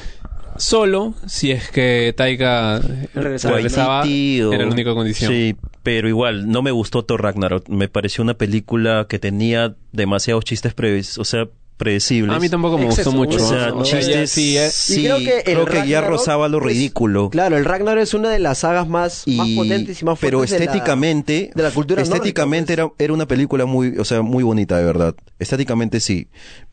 Solo 0.60 1.14
si 1.26 1.50
es 1.50 1.70
que 1.70 2.12
Taika 2.16 2.80
Regresaba. 3.14 4.04
Era 4.06 4.64
la 4.66 4.66
única 4.72 4.94
condición. 4.94 5.32
Sí, 5.32 5.56
pero 5.82 6.08
igual, 6.08 6.50
no 6.50 6.62
me 6.62 6.70
gustó 6.70 7.04
Thor 7.04 7.22
Ragnarok. 7.22 7.68
Me 7.68 7.88
pareció 7.88 8.22
una 8.22 8.34
película 8.34 9.06
que 9.08 9.18
tenía 9.18 9.74
demasiados 9.92 10.44
chistes 10.44 10.74
previos. 10.74 11.16
O 11.18 11.24
sea, 11.24 11.48
predecibles. 11.78 12.36
A 12.36 12.38
mí 12.38 12.50
tampoco 12.50 12.76
me 12.76 12.84
Exceso, 12.84 13.10
gustó 13.10 13.16
mucho. 13.36 13.42
O 13.42 13.48
sea, 13.48 13.68
¿no? 13.70 13.82
chistes. 13.84 14.30
Sí, 14.30 14.58
eh. 14.58 14.68
Sí, 14.70 15.00
Y 15.00 15.04
creo 15.04 15.16
que 15.16 15.36
el 15.38 15.42
creo 15.44 15.64
que 15.64 15.72
ya 15.76 15.80
Ragnarok 16.02 16.10
rozaba 16.10 16.48
lo 16.48 16.58
es- 16.58 16.64
ridículo. 16.64 17.30
Claro, 17.30 17.56
el 17.56 17.64
Ragnar 17.64 17.96
es 17.96 18.12
una 18.12 18.28
de 18.28 18.38
las 18.38 18.58
sagas 18.58 18.86
más, 18.86 19.24
más 19.26 19.48
Y- 19.48 19.56
potentes 19.56 20.02
y 20.02 20.04
más 20.04 20.18
pero 20.20 20.38
fuertes 20.40 20.58
de 20.58 20.66
la- 20.66 20.72
estéticamente 20.72 21.50
de 21.54 21.62
la 21.62 21.70
cultura 21.70 22.02
estéticamente 22.02 22.76
nórdica, 22.76 22.88
pues. 22.88 22.96
era, 23.00 23.04
era 23.06 23.14
una 23.14 23.26
película 23.26 23.64
muy 23.64 23.96
o 23.96 24.04
sea 24.04 24.20
muy 24.20 24.44
bonita 24.44 24.76
de 24.76 24.84
verdad 24.84 25.14
estéticamente 25.38 26.00
sí 26.00 26.28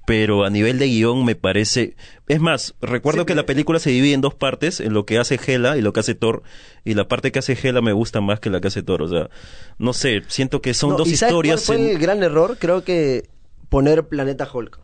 pero 0.07 0.45
a 0.45 0.49
nivel 0.49 0.79
de 0.79 0.87
guion 0.87 1.25
me 1.25 1.35
parece 1.35 1.97
es 2.29 2.39
más 2.39 2.75
recuerdo 2.81 3.23
Sí, 3.23 3.25
que 3.25 3.35
la 3.35 3.45
película 3.45 3.77
se 3.77 3.89
divide 3.89 4.13
en 4.13 4.21
dos 4.21 4.33
partes 4.33 4.79
en 4.79 4.93
lo 4.93 5.05
que 5.05 5.17
hace 5.17 5.37
Hela 5.45 5.75
y 5.77 5.81
lo 5.81 5.91
que 5.91 5.99
hace 5.99 6.15
Thor 6.15 6.43
y 6.85 6.93
la 6.93 7.09
parte 7.09 7.33
que 7.33 7.39
hace 7.39 7.57
Hela 7.61 7.81
me 7.81 7.91
gusta 7.91 8.21
más 8.21 8.39
que 8.39 8.49
la 8.49 8.61
que 8.61 8.69
hace 8.69 8.83
Thor 8.83 9.01
o 9.01 9.09
sea 9.09 9.29
no 9.77 9.91
sé 9.91 10.21
siento 10.27 10.61
que 10.61 10.73
son 10.73 10.91
No, 10.91 10.97
dos 10.99 11.09
¿y 11.09 11.17
sabes 11.17 11.33
historias 11.33 11.65
cuál 11.65 11.77
fue 11.77 11.85
en- 11.87 11.91
el 11.91 11.99
gran 12.01 12.23
error? 12.23 12.55
Creo 12.57 12.85
que 12.85 13.27
poner 13.67 14.05
Planeta 14.07 14.47
Hulk. 14.51 14.79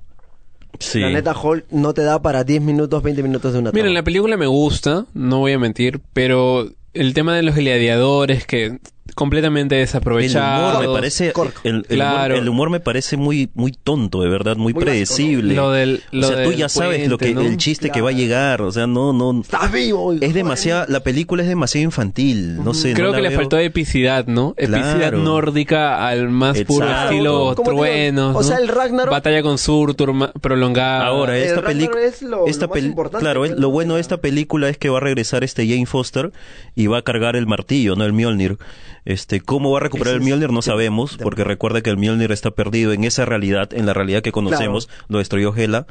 sí. 0.79 0.99
Planeta 0.99 1.33
Hulk 1.39 1.67
no 1.71 1.93
te 1.93 2.01
da 2.03 2.21
para 2.21 2.43
10 2.43 2.61
minutos, 2.61 3.01
20 3.01 3.23
minutos 3.23 3.53
de 3.53 3.59
una 3.59 3.71
Miren, 3.71 3.93
la 3.93 4.03
película 4.03 4.35
me 4.35 4.47
gusta, 4.47 5.05
no 5.13 5.39
voy 5.39 5.53
a 5.53 5.59
mentir, 5.59 6.01
pero 6.11 6.69
el 6.93 7.13
tema 7.13 7.33
de 7.35 7.43
los 7.43 7.55
gladiadores 7.55 8.45
que 8.45 8.79
completamente 9.15 9.75
el 9.75 9.81
desaprovechado. 9.81 10.69
humor 10.79 10.87
me 10.87 10.93
parece 10.93 11.33
Cork. 11.33 11.59
el, 11.63 11.85
el 11.89 11.97
Claro. 11.97 12.33
humor, 12.35 12.43
el 12.43 12.49
humor 12.49 12.69
me 12.69 12.79
parece 12.79 13.17
muy 13.17 13.49
muy 13.53 13.71
tonto 13.73 14.21
de 14.21 14.29
verdad 14.29 14.55
muy, 14.55 14.73
Muy 14.73 14.83
básico, 14.83 14.85
¿no? 14.85 14.85
predecible 14.91 15.55
Lo 15.55 15.71
del- 15.71 16.01
lo 16.11 16.27
o 16.27 16.29
sea 16.31 16.43
tú 16.43 16.49
del 16.49 16.57
ya 16.59 16.69
sabes 16.69 17.07
lo 17.09 17.17
que 17.17 17.31
el 17.31 17.57
chiste 17.57 17.89
que 17.89 18.01
va 18.01 18.09
a 18.09 18.13
llegar 18.13 18.61
o 18.61 18.71
sea 18.71 18.87
no 18.87 19.11
no 19.13 19.41
¡Estás 19.41 19.71
vivo! 19.71 20.13
Es 20.13 20.19
de- 20.21 20.33
demasiado, 20.33 20.85
la 20.87 21.01
película 21.01 21.43
es 21.43 21.49
demasiado 21.49 21.83
infantil, 21.83 22.63
no 22.63 22.73
sé. 22.73 22.93
Creo 22.93 23.07
no 23.09 23.13
que 23.15 23.21
le 23.21 23.29
veo- 23.29 23.39
faltó 23.39 23.57
epicidad, 23.59 24.25
¿no? 24.27 24.53
Epicidad 24.57 24.97
Claro. 24.97 25.17
nórdica 25.19 26.07
al 26.07 26.29
más 26.29 26.59
puro 26.63 26.89
estilo 26.89 27.55
truenos. 27.55 28.35
o 28.35 28.43
sea, 28.43 28.57
el 28.57 28.69
Ragnarok- 28.69 29.09
Batalla 29.11 29.43
con 29.43 29.57
Surtur 29.57 30.13
prolongada. 30.41 31.05
Ahora, 31.07 31.37
El 31.37 31.43
esta 31.43 31.61
película, 31.61 32.01
es 32.03 32.21
lo- 32.21 32.47
esta 32.47 32.67
lo 32.67 32.73
más 32.75 32.83
importante, 32.83 33.23
claro, 33.23 33.45
es- 33.45 33.51
lo 33.51 33.57
¿no? 33.59 33.69
bueno 33.69 33.95
de 33.95 34.01
esta 34.01 34.17
película 34.17 34.69
es 34.69 34.77
que 34.77 34.89
va 34.89 34.97
a 34.97 35.01
regresar 35.01 35.43
este 35.43 35.67
Jane 35.67 35.85
Foster 35.85 36.31
y 36.75 36.87
va 36.87 36.99
a 36.99 37.01
cargar 37.01 37.35
el 37.35 37.47
martillo, 37.47 37.95
no 37.95 38.05
el 38.05 38.13
Mjolnir. 38.13 38.57
Este, 39.05 39.41
cómo 39.41 39.71
va 39.71 39.77
a 39.77 39.81
recuperar 39.81 40.15
Ese 40.15 40.23
el 40.23 40.29
Mjolnir 40.29 40.51
no 40.51 40.61
sabemos, 40.61 41.17
porque 41.17 41.43
recuerda 41.43 41.81
que 41.81 41.89
el 41.89 41.97
Mjolnir 41.97 42.31
está 42.31 42.51
perdido 42.51 42.93
en 42.93 43.03
esa 43.03 43.25
realidad, 43.25 43.73
en 43.73 43.85
la 43.85 43.93
realidad 43.93 44.21
que 44.21 44.31
conocemos, 44.31 44.89
lo 45.09 45.17
destruyó 45.17 45.53
Hela 45.55 45.87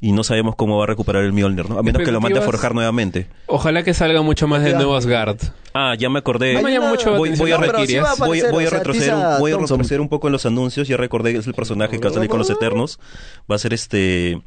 y 0.00 0.12
no 0.12 0.24
sabemos 0.24 0.56
cómo 0.56 0.78
va 0.78 0.84
a 0.84 0.86
recuperar 0.86 1.24
el 1.24 1.32
Mjolnir, 1.32 1.68
¿no? 1.68 1.78
A 1.78 1.82
menos 1.82 2.02
que 2.02 2.12
lo 2.12 2.20
mande 2.20 2.38
a 2.38 2.42
forjar 2.42 2.74
nuevamente. 2.74 3.26
Ojalá 3.46 3.82
que 3.82 3.94
salga 3.94 4.22
mucho 4.22 4.46
más 4.46 4.62
de 4.62 4.74
nuevo 4.74 4.96
Asgard. 4.96 5.38
Ah, 5.72 5.94
ya 5.98 6.08
me 6.08 6.18
acordé. 6.18 6.54
No 6.54 6.62
me 6.62 6.72
llama 6.72 6.90
mucho 6.90 7.12
voy, 7.12 7.30
atención 7.30 7.46
voy 7.46 7.52
a, 7.52 7.58
las 7.58 7.66
No, 7.66 7.72
pero 7.72 7.86
sí 7.86 7.94
Valkyrias. 7.96 8.04
va 8.04 8.10
a 8.10 8.26
voy, 8.26 8.40
aparecer, 8.40 8.52
voy 8.52 8.64
a 8.64 8.66
o 8.66 8.70
sea, 8.70 8.78
retroceder, 8.78 9.14
voy 9.38 9.52
a 9.52 9.58
retroceder 9.58 10.00
un 10.00 10.08
poco 10.08 10.28
en 10.28 10.32
los 10.32 10.46
anuncios. 10.46 10.88
Ya 10.88 10.96
recordé 10.96 11.32
que 11.32 11.38
es 11.38 11.46
el 11.46 11.54
personaje 11.54 11.98
que 11.98 12.04
va 12.04 12.10
a 12.10 12.14
salir 12.14 12.28
con 12.28 12.38
los 12.38 12.50
Eternos. 12.50 12.98
Va 13.50 13.56
a 13.56 13.58
ser 13.58 13.72
este 13.72 14.40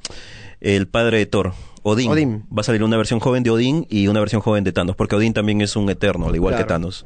el 0.60 0.88
padre 0.88 1.18
de 1.20 1.26
Thor, 1.26 1.54
Odín. 1.84 2.12
Odín. 2.12 2.46
Va 2.56 2.62
a 2.62 2.64
salir 2.64 2.84
una 2.84 2.98
versión 2.98 3.20
joven 3.20 3.44
de 3.44 3.50
Odín 3.52 3.86
y 3.90 4.08
una 4.08 4.20
versión 4.22 4.42
joven 4.42 4.64
de 4.64 4.72
Thanos, 4.72 4.96
porque 4.96 5.16
Odín 5.16 5.34
también 5.34 5.62
es 5.62 5.76
un 5.76 5.90
eterno, 5.90 6.28
al 6.30 6.36
igual 6.36 6.54
Claro. 6.54 6.66
que 6.66 6.70
Thanos. 6.70 7.06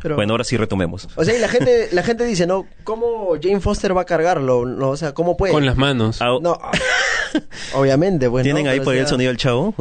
Pero- 0.00 0.14
Bueno, 0.14 0.34
ahora 0.34 0.44
sí 0.44 0.56
retomemos. 0.56 1.08
O 1.16 1.24
sea, 1.24 1.36
y 1.36 1.40
la 1.40 1.48
gente, 1.48 1.88
la 1.90 2.04
gente 2.04 2.24
dice, 2.24 2.46
¿no? 2.46 2.66
¿Cómo 2.84 3.30
Jane 3.42 3.58
Foster 3.60 3.96
va 3.96 4.02
a 4.02 4.04
cargarlo? 4.04 4.64
No, 4.64 4.90
o 4.90 4.96
sea, 4.96 5.12
¿cómo 5.12 5.36
puede? 5.36 5.52
Con 5.52 5.66
las 5.66 5.76
manos. 5.76 6.18
Ah, 6.22 6.38
No, 6.40 6.56
obviamente, 7.74 8.30
pues. 8.30 8.44
¿Tienen 8.44 8.64
¿no? 8.66 8.70
ahí 8.70 8.78
por 8.80 8.94
ahí 8.94 9.00
el 9.00 9.08
sonido 9.08 9.28
del 9.30 9.38
chavo? 9.38 9.74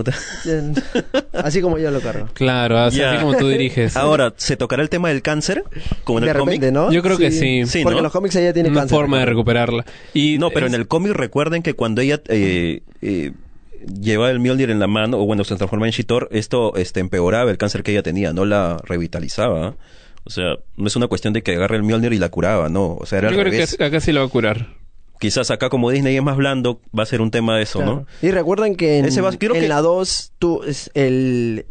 Así 1.33 1.61
como 1.61 1.77
yo 1.77 1.91
lo 1.91 1.99
cargo. 2.01 2.27
Claro, 2.33 2.79
así, 2.79 2.99
como 3.21 3.35
tú 3.37 3.47
diriges. 3.47 3.95
Ahora, 3.95 4.33
¿se 4.37 4.57
tocará 4.57 4.81
el 4.81 4.89
tema 4.89 5.09
del 5.09 5.21
cáncer? 5.21 5.63
Como 6.03 6.19
en 6.19 6.25
de 6.25 6.31
el 6.31 6.37
repente, 6.37 6.71
¿no? 6.71 6.91
Yo 6.91 7.01
creo 7.01 7.17
que 7.17 7.31
sí. 7.31 7.65
Sí, 7.65 7.83
Porque 7.83 7.97
¿no? 7.97 8.01
los 8.03 8.11
cómics 8.11 8.35
ella 8.37 8.53
tiene 8.53 8.69
Una 8.69 8.81
cáncer. 8.81 8.97
forma 8.97 9.19
de 9.19 9.25
recuperarla. 9.27 9.85
Y 10.13 10.37
No, 10.39 10.49
pero 10.49 10.65
es- 10.67 10.73
en 10.73 10.79
el 10.79 10.87
cómic 10.87 11.11
recuerden 11.13 11.61
que 11.63 11.73
cuando 11.73 12.01
ella 12.01 12.21
eh, 12.27 12.81
eh, 13.01 13.33
llevaba 14.01 14.31
el 14.31 14.39
Mjolnir 14.39 14.69
en 14.69 14.79
la 14.79 14.87
mano, 14.87 15.19
o 15.19 15.25
bueno, 15.25 15.43
se 15.43 15.55
transformaba 15.55 15.87
en 15.87 15.93
Shitor, 15.93 16.27
esto 16.31 16.75
este, 16.75 16.99
empeoraba 16.99 17.49
el 17.51 17.57
cáncer 17.57 17.83
que 17.83 17.91
ella 17.91 18.03
tenía, 18.03 18.33
no 18.33 18.45
la 18.45 18.77
revitalizaba. 18.83 19.75
O 20.23 20.29
sea, 20.29 20.55
no 20.75 20.87
es 20.87 20.95
una 20.95 21.07
cuestión 21.07 21.33
de 21.33 21.41
que 21.43 21.55
agarre 21.55 21.77
el 21.77 21.83
Mjolnir 21.83 22.11
y 22.13 22.17
la 22.19 22.29
curaba, 22.29 22.67
no. 22.69 22.95
O 22.99 23.05
sea, 23.05 23.19
era 23.19 23.29
Yo 23.29 23.37
creo 23.37 23.51
revés. 23.51 23.75
que 23.77 23.83
acá 23.83 23.99
sí 24.01 24.11
lo 24.11 24.19
va 24.21 24.25
a 24.25 24.29
curar. 24.29 24.67
Quizás 25.19 25.49
acá 25.49 25.69
como 25.69 25.89
Disney 25.89 26.15
es 26.15 26.21
más 26.21 26.37
blando, 26.37 26.79
va 26.97 27.03
a 27.03 27.05
ser 27.07 27.21
un 27.21 27.31
tema 27.31 27.55
de 27.57 27.63
eso, 27.63 27.79
Claro. 27.79 28.05
¿no? 28.21 28.27
Y 28.27 28.31
recuerden 28.31 28.75
que 28.75 28.99
en, 28.99 29.05
Ese 29.05 29.21
va- 29.21 29.31
creo 29.31 29.55
en 29.55 29.61
que- 29.61 29.67
la 29.67 29.81
2, 29.81 30.33
tú, 30.37 30.61
es 30.63 30.91
el... 30.93 31.65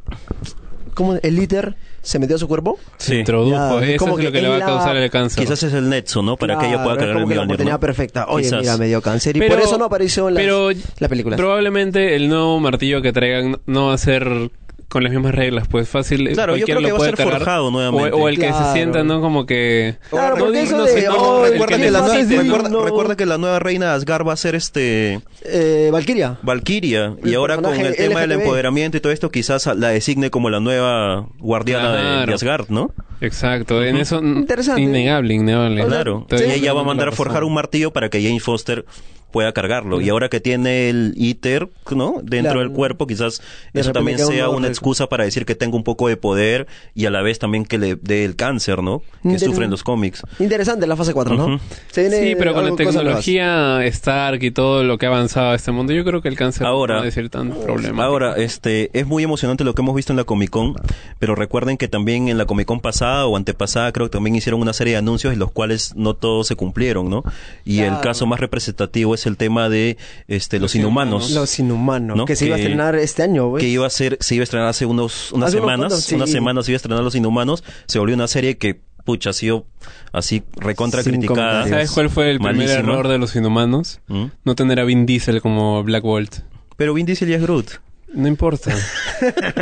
¿Cómo? 0.96 1.14
¿El 1.22 1.36
líder 1.36 1.76
se 2.02 2.18
metió 2.18 2.36
a 2.36 2.38
su 2.38 2.48
cuerpo? 2.48 2.78
Se 2.96 3.12
Sí. 3.12 3.18
introdujo. 3.18 3.50
Ya, 3.80 3.86
Eso 3.86 3.98
como 3.98 4.18
es 4.18 4.24
lo 4.24 4.30
que 4.32 4.38
que 4.38 4.42
le 4.42 4.48
va 4.48 4.56
a 4.56 4.58
la- 4.58 4.64
causar 4.64 4.96
el 4.96 5.10
cáncer. 5.10 5.44
Quizás 5.44 5.62
es 5.62 5.74
el 5.74 5.88
Netso, 5.90 6.22
¿no? 6.22 6.36
Para 6.38 6.58
que 6.58 6.66
ella 6.68 6.82
pueda 6.82 6.96
Claro, 6.96 6.98
cargar 7.00 7.16
el 7.18 7.28
que 7.28 7.34
la 7.34 7.42
Mjolnir, 7.42 7.44
oportunidad 7.44 7.74
¿no? 7.74 7.80
perfecta. 7.80 8.26
Oye, 8.28 8.44
Quizás. 8.44 8.60
mira, 8.62 8.76
me 8.78 8.86
dio 8.86 9.02
cáncer. 9.02 9.36
Y 9.36 9.40
Pero- 9.40 9.54
por 9.56 9.62
eso 9.62 9.76
no 9.76 9.84
apareció 9.84 10.26
en 10.28 10.34
las, 10.34 10.42
pero 10.42 10.70
las 10.98 11.08
películas. 11.10 11.36
Probablemente 11.36 12.16
el 12.16 12.28
nuevo 12.30 12.58
martillo 12.60 13.02
que 13.02 13.12
traigan 13.12 13.58
no 13.66 13.88
va 13.88 13.94
a 13.94 13.98
ser 13.98 14.50
con 14.88 15.02
las 15.02 15.12
mismas 15.12 15.34
reglas, 15.34 15.66
pues 15.68 15.88
fácil. 15.88 16.30
Claro, 16.32 16.56
yo 16.56 16.64
cualquiera 16.64 16.78
creo 16.78 16.78
que 16.78 16.82
lo 16.82 16.88
va 16.88 16.94
a 16.94 16.98
puede 16.98 17.10
ser 17.10 17.16
cargar. 17.18 17.38
forjado 17.40 17.70
nuevamente. 17.70 18.12
O, 18.12 18.18
o 18.18 18.28
el 18.28 18.38
que 18.38 18.46
Claro. 18.48 18.66
se 18.66 18.72
sienta, 18.72 19.02
¿no? 19.04 19.20
Como 19.20 19.44
que. 19.44 19.96
Claro, 20.10 20.36
no, 20.36 20.52
eso 20.54 20.76
no 20.76 20.84
de, 20.84 21.08
oh, 21.08 21.44
recuerda, 21.44 21.76
que 21.76 21.90
la 21.90 22.00
nueva, 22.00 22.14
recuerda, 22.42 22.68
no. 22.68 22.84
recuerda 22.84 23.16
que 23.16 23.26
la 23.26 23.36
nueva 23.38 23.58
reina 23.58 23.86
de 23.86 23.92
Asgard 23.92 24.26
va 24.26 24.32
a 24.32 24.36
ser 24.36 24.54
este 24.54 25.20
Eh, 25.42 25.88
Valkyria. 25.92 26.38
Valkyria 26.42 27.16
y 27.24 27.34
ahora 27.34 27.56
con 27.56 27.74
el 27.74 27.96
tema 27.96 28.20
del 28.20 28.32
empoderamiento 28.32 28.96
y 28.96 29.00
todo 29.00 29.12
esto 29.12 29.30
quizás 29.30 29.66
la 29.76 29.88
designe 29.88 30.30
como 30.30 30.50
la 30.50 30.60
nueva 30.60 31.26
guardiana 31.38 31.92
de- 31.92 32.02
de, 32.02 32.16
Claro. 32.16 32.34
Asgard, 32.34 32.66
¿no? 32.68 32.92
Exacto, 33.20 33.82
en 33.84 33.96
eso. 33.96 34.18
Interesante. 34.22 34.80
Innegable, 34.82 35.34
innegable. 35.34 35.82
O 35.82 35.88
sea, 35.88 35.96
Claro. 36.02 36.26
Ella 36.30 36.72
va 36.72 36.80
a 36.82 36.84
mandar 36.84 37.08
a 37.08 37.12
forjar 37.12 37.44
un 37.44 37.54
martillo 37.54 37.92
para 37.92 38.08
que 38.10 38.22
Jane 38.22 38.40
Foster 38.40 38.84
pueda 39.32 39.52
cargarlo. 39.52 40.00
Y 40.00 40.08
ahora 40.08 40.30
que 40.30 40.40
tiene 40.40 40.88
el 40.88 41.12
ITER, 41.16 41.68
¿no? 41.90 42.14
Dentro 42.22 42.52
Claro. 42.52 42.60
del 42.60 42.70
cuerpo, 42.70 43.06
quizás 43.06 43.42
De 43.74 43.82
eso 43.82 43.92
también 43.92 44.18
sea 44.18 44.48
una 44.48 44.68
excusa 44.68 45.08
para 45.08 45.24
decir 45.24 45.44
que 45.44 45.54
tenga 45.54 45.76
un 45.76 45.84
poco 45.84 46.08
de 46.08 46.16
poder 46.16 46.66
y 46.94 47.04
a 47.04 47.10
la 47.10 47.20
vez 47.20 47.38
también 47.38 47.66
que 47.66 47.76
le 47.76 47.96
dé 47.96 48.24
el 48.24 48.34
cáncer, 48.36 48.82
¿no? 48.82 49.02
Que 49.22 49.38
sufren 49.38 49.68
los 49.68 49.82
cómics. 49.82 50.22
Interesante 50.38 50.86
la 50.86 50.96
fase 50.96 51.12
4, 51.12 51.34
¿no? 51.36 51.46
Ujú. 51.46 51.58
Se 51.90 52.02
viene 52.02 52.20
Sí, 52.30 52.34
pero 52.38 52.54
con 52.54 52.64
la 52.64 52.76
tecnología 52.76 53.84
Stark 53.86 54.42
y 54.42 54.50
todo 54.52 54.84
lo 54.84 54.96
que 54.96 55.04
ha 55.06 55.10
avanzado 55.10 55.54
este 55.54 55.70
mundo, 55.70 55.92
yo 55.92 56.04
creo 56.04 56.22
que 56.22 56.28
el 56.28 56.36
cáncer 56.36 56.66
Ahora- 56.66 56.96
no 56.96 57.00
va 57.02 57.08
a 57.08 57.10
ser 57.10 57.28
tan 57.28 57.50
problema. 57.50 58.04
Ahora, 58.04 58.36
este, 58.36 58.90
es 58.98 59.06
muy 59.06 59.22
emocionante 59.22 59.64
lo 59.64 59.74
que 59.74 59.82
hemos 59.82 59.94
visto 59.94 60.12
en 60.14 60.16
la 60.16 60.24
Comic 60.24 60.48
Con, 60.50 60.76
pero 61.18 61.34
recuerden 61.34 61.76
que 61.76 61.88
también 61.88 62.28
en 62.28 62.38
la 62.38 62.46
Comic 62.46 62.66
Con 62.68 62.80
pasada 62.80 63.05
o 63.26 63.36
antepasada 63.36 63.92
creo 63.92 64.06
que 64.06 64.10
también 64.12 64.36
hicieron 64.36 64.60
una 64.60 64.72
serie 64.72 64.92
de 64.94 64.98
anuncios 64.98 65.32
en 65.32 65.38
los 65.38 65.50
cuales 65.52 65.94
no 65.96 66.14
todos 66.14 66.46
se 66.46 66.56
cumplieron, 66.56 67.08
¿no? 67.08 67.22
Y 67.64 67.80
el 67.80 67.88
Claro. 67.88 68.00
caso 68.02 68.26
más 68.26 68.40
representativo 68.40 69.14
es 69.14 69.26
el 69.26 69.36
tema 69.36 69.68
de 69.68 69.96
este 70.28 70.56
los, 70.58 70.62
Los 70.66 70.74
inhumanos. 70.76 71.30
Los 71.30 71.58
inhumanos. 71.58 72.16
¿no? 72.16 72.24
Que 72.24 72.36
se 72.36 72.46
iba 72.46 72.56
a 72.56 72.58
estrenar 72.58 72.94
este 72.96 73.22
año, 73.22 73.48
güey. 73.48 73.62
que 73.62 73.68
iba 73.68 73.86
a 73.86 73.90
ser, 73.90 74.18
se 74.20 74.34
iba 74.34 74.42
a 74.42 74.44
estrenar 74.44 74.68
hace 74.68 74.86
unos, 74.86 75.32
unas 75.32 75.48
Hace 75.48 75.56
unos 75.58 75.64
semanas, 75.66 75.78
cuantos, 75.92 76.04
sí. 76.04 76.14
unas 76.16 76.30
semanas 76.30 76.64
se 76.66 76.72
iba 76.72 76.76
a 76.76 76.78
estrenar 76.78 77.02
Los 77.04 77.14
Inhumanos, 77.14 77.64
se 77.86 77.98
volvió 77.98 78.14
una 78.14 78.28
serie 78.28 78.58
que, 78.58 78.80
pucha, 79.04 79.30
ha 79.30 79.32
sido 79.32 79.66
así 80.12 80.42
recontra 80.56 81.02
Sin 81.02 81.12
criticada. 81.12 81.68
¿Sabes 81.68 81.90
cuál 81.92 82.10
fue 82.10 82.30
el 82.30 82.38
primer 82.38 82.56
Malísima. 82.56 82.78
error 82.80 83.08
de 83.08 83.18
los 83.18 83.36
inhumanos? 83.36 84.00
¿Mm? 84.08 84.24
No 84.44 84.54
tener 84.56 84.80
a 84.80 84.84
Vin 84.84 85.06
Diesel 85.06 85.40
como 85.40 85.82
Black 85.84 86.02
Bolt. 86.02 86.36
Pero 86.76 86.92
Vin 86.94 87.06
Diesel 87.06 87.28
ya 87.28 87.36
es 87.36 87.42
Groot. 87.42 87.66
No 88.14 88.26
importa. 88.28 88.72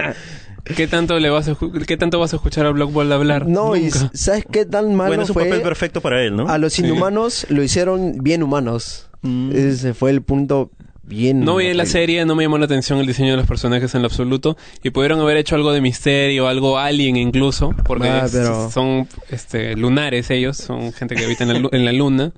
¿Qué 0.64 0.86
tanto 0.88 1.18
le 1.18 1.28
vas 1.30 1.48
a 1.48 1.56
qué 1.86 1.96
tanto 1.96 2.18
vas 2.18 2.32
a 2.32 2.36
escuchar 2.36 2.64
a 2.66 2.70
Black 2.70 2.90
Bolt 2.90 3.12
hablar? 3.12 3.46
No, 3.46 3.76
y. 3.76 3.90
¿sabes 3.90 4.44
qué 4.50 4.64
tan 4.64 4.94
malo 4.94 5.08
bueno, 5.10 5.22
es 5.24 5.28
un 5.30 5.34
fue? 5.34 5.44
papel 5.44 5.62
perfecto 5.62 6.00
para 6.00 6.22
él, 6.22 6.34
¿no? 6.36 6.48
A 6.48 6.56
los 6.58 6.72
Sí. 6.72 6.82
inhumanos 6.82 7.46
lo 7.50 7.62
hicieron 7.62 8.22
bien 8.22 8.42
humanos. 8.42 9.08
Mm. 9.22 9.52
Ese 9.54 9.92
fue 9.94 10.10
el 10.10 10.22
punto 10.22 10.70
bien... 11.02 11.40
No 11.44 11.56
vi 11.56 11.64
la 11.64 11.70
horrible. 11.70 11.86
serie, 11.86 12.24
no 12.24 12.34
me 12.34 12.44
llamó 12.44 12.56
la 12.56 12.64
atención 12.64 12.98
el 12.98 13.06
diseño 13.06 13.32
de 13.32 13.36
los 13.36 13.46
personajes 13.46 13.94
en 13.94 14.00
lo 14.00 14.06
absoluto 14.06 14.56
y 14.82 14.88
pudieron 14.90 15.20
haber 15.20 15.36
hecho 15.36 15.54
algo 15.54 15.70
de 15.72 15.82
misterio, 15.82 16.48
algo 16.48 16.78
alien 16.78 17.16
incluso, 17.16 17.74
porque 17.84 18.08
Ah, 18.08 18.26
pero- 18.32 18.70
son 18.70 19.06
este 19.28 19.76
lunares 19.76 20.30
ellos, 20.30 20.56
son 20.56 20.92
gente 20.94 21.14
que 21.14 21.24
habita 21.26 21.44
en 21.44 21.52
la, 21.52 21.58
lu- 21.58 21.68
en 21.72 21.84
la 21.84 21.92
luna, 21.92 22.32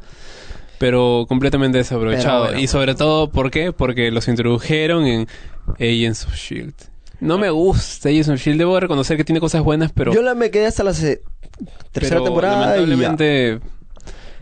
pero 0.79 1.27
completamente 1.29 1.79
desaprovechado. 1.79 2.43
Pero 2.43 2.53
bueno. 2.55 2.61
y 2.65 2.67
sobre 2.67 2.95
todo, 2.95 3.31
¿por 3.31 3.51
qué? 3.53 3.73
Porque 3.73 4.11
los 4.11 4.27
introdujeron 4.29 5.07
en 5.07 5.29
Agents 5.79 6.27
of 6.27 6.35
Shield. 6.35 6.75
No 7.21 7.39
me 7.39 7.51
gusta 7.51 8.09
of 8.11 8.39
Shield, 8.41 8.59
debo 8.59 8.79
reconocer 8.79 9.17
que 9.17 9.25
tiene 9.25 9.41
cosas 9.41 9.63
buenas, 9.63 9.93
pero 9.93 10.13
Yo 10.13 10.23
la 10.23 10.35
me 10.35 10.51
quedé 10.51 10.67
hasta 10.67 10.85
la 10.85 10.93
se- 10.93 11.23
tercera 11.93 12.17
pero 12.17 12.25
temporada 12.25 12.77
y 12.77 12.81
ya. 12.81 12.87
lamentablemente 12.87 13.61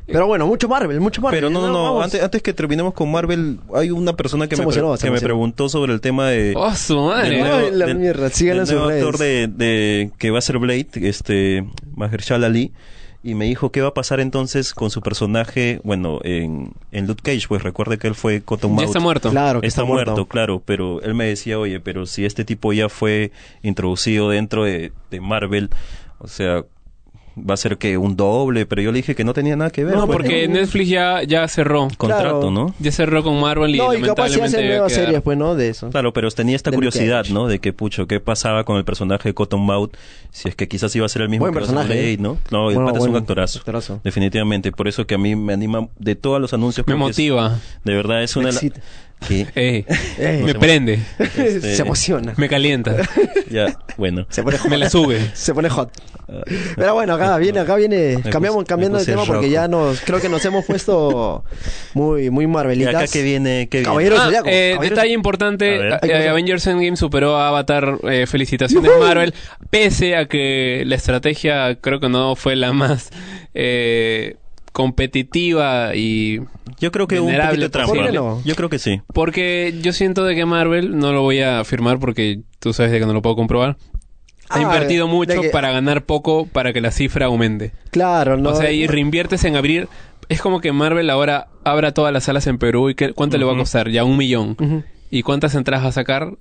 Pero 0.07 0.27
bueno, 0.27 0.47
mucho 0.47 0.69
Marvel, 0.69 1.01
mucho 1.01 1.23
Marvel. 1.23 1.39
Pero 1.41 1.51
no, 1.51 1.61
no, 1.67 1.73
no. 1.73 2.03
Antes, 2.03 2.23
antes 2.23 2.43
que 2.43 2.53
terminemos 2.53 2.93
con 2.93 3.11
Marvel, 3.11 3.61
hay 3.75 3.91
una 3.91 4.15
persona 4.15 4.47
que, 4.49 4.57
Se 4.57 4.63
me, 4.67 4.69
pre- 4.73 4.83
que 5.01 5.21
preguntó 5.25 5.69
sobre 5.71 5.93
el 5.95 6.01
tema 6.03 6.29
de... 6.29 6.53
¡Oh, 6.57 6.75
su 6.75 7.01
madre! 7.01 7.43
Ay, 7.43 7.71
la 7.73 7.87
mierda, 7.95 8.29
síganlo 8.29 8.63
en 8.63 8.67
sus 8.67 8.87
redes. 8.87 9.03
actor 9.03 9.19
de, 9.19 9.47
de- 9.49 10.11
que 10.19 10.31
va 10.31 10.39
a 10.41 10.43
ser 10.43 10.59
Blade, 10.59 10.89
este 10.95 11.65
Mahershala 11.95 12.49
Ali, 12.49 12.73
y 13.25 13.35
me 13.35 13.47
dijo 13.47 13.73
qué 13.73 13.81
va 13.81 13.89
a 13.89 13.95
pasar 13.95 14.21
entonces 14.21 14.75
con 14.75 14.91
su 14.91 15.01
personaje, 15.01 15.81
bueno, 15.83 16.21
en, 16.25 16.73
en 16.93 17.07
Luke 17.07 17.23
Cage, 17.23 17.49
pues 17.49 17.63
recuerde 17.63 17.97
que 17.97 18.07
él 18.07 18.15
fue 18.15 18.35
ya 18.35 18.41
Cottonmouth. 18.43 18.85
está 18.85 19.01
muerto. 19.01 19.31
Claro, 19.31 19.63
que 19.63 19.67
Está, 19.67 19.83
muerto, 19.85 20.27
claro, 20.27 20.63
pero 20.65 21.01
él 21.01 21.15
me 21.15 21.25
decía, 21.25 21.59
oye, 21.59 21.81
pero 21.81 22.05
si 22.05 22.27
este 22.27 22.45
tipo 22.45 22.75
ya 22.75 22.91
fue 22.91 23.33
introducido 23.63 24.29
dentro 24.29 24.65
de, 24.65 24.93
de 25.11 25.21
Marvel, 25.23 25.71
o 26.19 26.29
sea, 26.29 26.65
va 27.37 27.55
a 27.55 27.57
ser 27.57 27.79
que 27.79 27.99
un 27.99 28.17
doble, 28.17 28.65
pero 28.67 28.81
yo 28.83 28.93
le 28.93 28.97
dije 28.99 29.15
que 29.15 29.25
no 29.25 29.33
tenía 29.33 29.57
nada 29.57 29.71
que 29.71 29.85
ver. 29.85 29.95
No, 29.97 30.07
pues, 30.07 30.17
porque 30.19 30.47
Netflix 30.49 30.89
ya, 30.89 31.23
ya 31.25 31.47
cerró. 31.49 31.89
contrato, 31.97 32.23
Claro. 32.41 32.51
¿no? 32.51 32.75
Ya 32.79 32.93
cerró 32.93 33.23
con 33.25 33.41
Marvel 33.41 33.75
y 33.75 33.79
No, 33.79 33.93
y 33.95 34.01
capaz 34.03 34.31
nuevas 34.37 34.93
series, 34.93 35.21
pues, 35.23 35.37
¿no? 35.37 35.55
De 35.55 35.69
eso. 35.69 35.91
Claro, 35.91 36.13
pero 36.13 36.31
tenía 36.31 36.57
esta 36.57 36.71
De 36.71 36.77
curiosidad. 36.77 37.27
¿no? 37.31 37.47
De 37.49 37.59
que, 37.59 37.73
pucho, 37.73 38.07
¿qué 38.07 38.21
pasaba 38.21 38.65
con 38.65 38.77
el 38.77 38.85
personaje 38.85 39.29
de 39.31 39.35
Cottonmouth? 39.35 39.97
Si 40.31 40.49
es 40.49 40.55
que 40.57 40.69
quizás 40.69 40.95
iba 40.97 41.07
a 41.07 41.09
ser 41.09 41.23
el 41.23 41.29
mismo 41.29 41.45
Buen 41.45 41.55
que 41.55 41.61
personaje, 41.61 41.89
Pike, 41.95 42.13
¿eh? 42.13 42.17
¿no? 42.19 42.39
No, 42.51 42.71
el 42.71 42.77
Bueno, 42.77 42.97
es 42.99 43.05
un 43.05 43.17
actorazo. 43.17 43.59
actorazo. 43.61 44.01
Definitivamente. 44.05 44.73
Por 44.73 44.89
eso 44.89 45.07
que 45.07 45.15
a 45.15 45.19
mí 45.19 45.35
me 45.37 45.53
anima, 45.53 45.89
de 45.99 46.15
todos 46.17 46.41
los 46.41 46.53
anuncios. 46.55 46.87
Me 46.87 46.95
es- 46.95 46.99
motiva. 46.99 47.59
de 47.85 47.95
verdad, 47.95 48.23
es 48.23 48.37
una... 48.37 48.51
de 48.51 48.73
me 49.29 50.55
prende. 50.55 50.99
Este- 51.19 51.77
Se 51.77 51.83
emociona. 51.83 52.35
Me 52.37 52.49
calienta. 52.49 52.97
Ya, 53.51 53.79
bueno. 53.97 54.27
Se 54.31 54.43
pone 54.43 54.59
hot. 54.59 54.71
Me 54.71 54.77
la 54.79 54.91
sube. 54.91 55.21
Se 55.35 55.55
pone 55.55 55.69
hot. 55.69 55.91
Pero 56.77 56.95
bueno, 56.95 57.15
acá 57.15 57.37
viene, 57.37 57.61
acá 57.61 57.77
viene, 57.77 58.17
Me 58.25 58.31
cambiamos, 58.31 58.63
puse- 58.65 58.69
cambiando 58.69 58.99
de 58.99 59.05
tema 59.05 59.25
porque 59.25 59.51
ya 59.51 59.69
nos, 59.69 60.01
creo 60.01 60.21
que 60.21 60.29
nos 60.31 60.43
hemos 60.45 60.65
puesto 60.65 61.45
muy, 61.93 62.31
muy 62.31 62.45
¿Y 62.45 62.49
marvelitas. 62.49 62.95
acá 62.95 63.07
que 63.07 63.23
viene? 63.23 63.69
Caballero 63.85 64.17
Ah, 64.19 64.25
Zodiaco, 64.27 64.49
eh, 64.49 64.73
Caballeros- 64.75 64.91
detalle 64.97 65.13
importante, 65.13 65.93
A 65.93 66.01
eh. 66.03 66.29
Avengers 66.29 66.67
Endgame 66.67 66.97
superó 66.97 67.37
a 67.37 67.49
Avatar, 67.49 67.99
eh, 68.11 68.27
felicitaciones 68.27 68.91
Marvel, 68.99 69.35
pese 69.71 70.17
a 70.17 70.27
que 70.27 70.83
la 70.87 70.95
estrategia 70.97 71.77
creo 71.81 72.01
que 72.01 72.09
no 72.09 72.37
fue 72.37 72.57
la 72.57 72.73
más 72.73 73.11
eh, 73.53 74.37
competitiva 74.75 75.95
y 75.95 76.41
Yo 76.81 76.93
creo 76.93 77.07
que 77.07 77.21
un 77.21 77.33
poquito 77.35 77.43
de 77.43 77.49
¿por 77.49 77.59
qué 77.59 77.69
trampa. 77.71 78.11
no? 78.13 78.43
Yo 78.45 78.55
creo 78.55 78.69
que 78.69 78.79
sí. 78.79 79.01
porque 79.13 79.75
yo 79.83 79.93
siento 79.93 80.25
de 80.25 80.35
que 80.35 80.45
Marvel, 80.45 80.99
no 80.99 81.13
lo 81.13 81.23
voy 81.23 81.41
a 81.41 81.61
afirmar 81.61 81.99
porque 81.99 82.41
tú 82.59 82.73
sabes 82.73 82.93
de 82.93 83.01
que 83.01 83.07
no 83.07 83.13
lo 83.13 83.23
puedo 83.23 83.37
comprobar, 83.37 83.77
ha 84.51 84.59
Ah, 84.59 84.63
invertido 84.63 85.09
mucho 85.09 85.41
que- 85.41 85.49
para 85.49 85.71
ganar 85.73 86.05
poco 86.05 86.47
para 86.47 86.73
que 86.73 86.81
la 86.81 86.91
cifra 86.91 87.27
aumente. 87.27 87.73
Claro, 87.91 88.37
no. 88.37 88.51
o 88.51 88.55
sea, 88.55 88.71
y 88.71 88.87
reinviertes 88.87 89.45
en 89.45 89.57
abrir... 89.57 89.89
Es 90.31 90.41
como 90.41 90.61
que 90.63 90.73
Marvel 90.73 91.11
ahora 91.11 91.49
abra 91.65 91.93
todas 91.93 92.11
las 92.13 92.25
salas 92.25 92.47
en 92.47 92.57
Perú 92.57 92.89
y 92.89 92.95
que, 92.95 93.13
¿cuánto 93.13 93.37
le 93.37 93.45
va 93.45 93.53
a 93.53 93.57
costar? 93.57 93.91
Ya 93.91 94.05
un 94.05 94.17
millón. 94.17 94.57
¿Y 95.11 95.23
cuántas 95.23 95.55
entradas 95.55 95.85
va 95.85 95.89
a 95.91 95.93
sacar? 95.93 96.33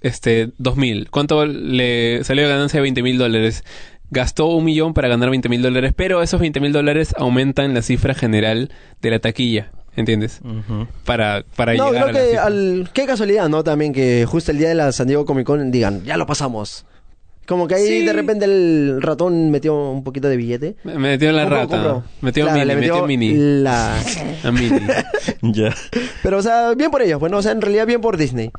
Este, 0.00 0.50
dos 0.58 0.76
mil. 0.76 1.08
¿Cuánto 1.10 1.46
le 1.46 2.24
salió 2.24 2.42
de 2.44 2.48
ganancia 2.50 2.78
de 2.78 2.82
20 2.82 3.02
mil 3.02 3.16
dólares? 3.16 3.62
Gastó 4.10 4.46
un 4.46 4.64
millón 4.64 4.94
para 4.94 5.08
ganar 5.08 5.28
20 5.30 5.48
mil 5.48 5.60
dólares, 5.62 5.92
pero 5.94 6.22
esos 6.22 6.40
20 6.40 6.60
mil 6.60 6.72
dólares 6.72 7.14
aumentan 7.18 7.74
la 7.74 7.82
cifra 7.82 8.14
general 8.14 8.70
de 9.02 9.10
la 9.10 9.18
taquilla. 9.18 9.70
¿Entiendes? 9.96 10.40
Para, 11.04 11.44
para 11.56 11.74
No, 11.74 11.88
llegar 11.90 12.04
creo 12.04 12.08
a 12.08 12.12
la 12.12 12.18
que 12.20 12.26
cifra. 12.28 12.44
al... 12.46 12.90
Qué 12.94 13.04
casualidad, 13.06 13.48
¿no? 13.48 13.64
También 13.64 13.92
que 13.92 14.24
justo 14.26 14.52
el 14.52 14.58
día 14.58 14.68
de 14.68 14.76
la 14.76 14.92
San 14.92 15.08
Diego 15.08 15.24
Comic 15.24 15.44
Con 15.44 15.70
digan, 15.72 16.04
ya 16.04 16.16
lo 16.16 16.24
pasamos. 16.24 16.86
Como 17.48 17.66
que 17.66 17.76
ahí 17.76 17.86
Sí. 17.86 18.04
de 18.04 18.12
repente 18.12 18.44
el 18.44 18.98
ratón 19.00 19.50
metió 19.50 19.74
un 19.90 20.04
poquito 20.04 20.28
de 20.28 20.36
billete. 20.36 20.76
Me 20.84 20.98
metió 20.98 21.32
la 21.32 21.46
rata. 21.46 22.04
Metió 22.20 22.44
Claro, 22.44 22.58
mini, 22.60 22.66
le 22.68 22.76
metió 22.76 23.06
mini. 23.06 23.32
La... 23.62 23.98
A 24.44 24.52
mini. 24.52 24.78
Ya. 25.42 25.74
Pero, 26.22 26.38
o 26.38 26.42
sea, 26.42 26.74
bien 26.74 26.90
por 26.90 27.00
ellos. 27.00 27.18
Bueno, 27.18 27.38
o 27.38 27.42
sea, 27.42 27.52
en 27.52 27.62
realidad 27.62 27.86
bien 27.86 28.02
por 28.02 28.18
Disney. 28.18 28.50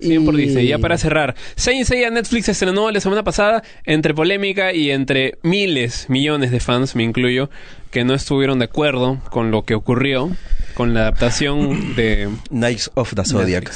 Bien 0.00 0.24
por 0.24 0.34
Y- 0.34 0.46
Disney. 0.46 0.66
Ya 0.66 0.78
para 0.78 0.98
cerrar. 0.98 1.36
Saint 1.54 1.86
Seiya 1.86 2.10
Netflix 2.10 2.48
estrenó 2.48 2.90
la 2.90 3.00
semana 3.00 3.22
pasada 3.22 3.62
entre 3.84 4.12
polémica 4.12 4.72
y 4.72 4.90
entre 4.90 5.38
miles, 5.42 6.06
millones 6.08 6.50
de 6.50 6.58
fans, 6.58 6.96
me 6.96 7.04
incluyo, 7.04 7.48
que 7.92 8.02
no 8.04 8.12
estuvieron 8.14 8.58
de 8.58 8.64
acuerdo 8.64 9.20
con 9.30 9.52
lo 9.52 9.62
que 9.62 9.74
ocurrió 9.74 10.30
con 10.74 10.94
la 10.94 11.02
adaptación 11.02 11.94
de 11.94 12.28
Knights 12.50 12.90
of 12.94 13.14
the 13.14 13.24
Zodiac. 13.24 13.70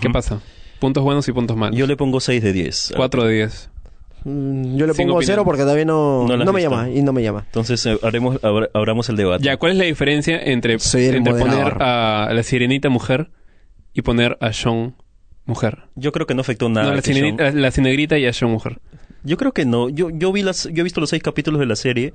¿Qué 0.00 0.10
pasa? 0.10 0.40
Puntos 0.80 1.04
buenos 1.04 1.28
y 1.28 1.32
puntos 1.32 1.56
malos. 1.56 1.78
Yo 1.78 1.86
le 1.86 1.96
pongo 1.96 2.18
6 2.18 2.42
de 2.42 2.52
10. 2.52 2.94
4 2.96 3.24
de 3.24 3.34
10. 3.34 3.70
Mm, 4.24 4.76
Yo 4.76 4.86
le 4.86 4.94
Sin 4.94 5.04
pongo 5.06 5.16
opinión. 5.18 5.22
cero 5.34 5.44
porque 5.44 5.62
todavía 5.62 5.84
no, 5.84 6.26
No 6.26 6.36
la 6.36 6.50
me 6.52 6.62
llama 6.62 6.88
y 6.90 7.02
no 7.02 7.12
me 7.12 7.22
llama. 7.22 7.42
Entonces 7.46 7.84
eh, 7.86 7.98
haremos, 8.02 8.42
abra- 8.42 8.70
abramos 8.72 9.08
el 9.10 9.16
debate. 9.16 9.44
Ya, 9.44 9.56
¿cuál 9.58 9.72
es 9.72 9.78
la 9.78 9.84
diferencia 9.84 10.40
entre, 10.42 10.74
entre 10.94 11.34
poner 11.34 11.76
a 11.82 12.30
la 12.32 12.42
sirenita 12.42 12.88
mujer 12.88 13.30
y 13.92 14.02
poner 14.02 14.38
a 14.40 14.52
Sean 14.52 14.94
mujer? 15.44 15.80
Yo 15.94 16.10
creo 16.12 16.26
que 16.26 16.34
no 16.34 16.40
afectó 16.40 16.68
nada. 16.68 16.88
no, 16.88 16.94
la, 16.96 17.02
Sean- 17.02 17.14
sirenita, 17.16 17.50
la 17.52 17.70
cinegrita 17.70 18.18
y 18.18 18.26
a 18.26 18.32
Sean 18.32 18.50
mujer. 18.50 18.80
Yo 19.24 19.36
creo 19.36 19.52
que 19.52 19.64
no. 19.64 19.88
Yo, 19.88 20.10
yo 20.10 20.32
vi 20.32 20.42
las, 20.42 20.64
yo 20.72 20.80
he 20.80 20.84
visto 20.84 21.00
los 21.00 21.10
seis 21.10 21.22
capítulos 21.22 21.60
de 21.60 21.66
la 21.66 21.76
serie 21.76 22.12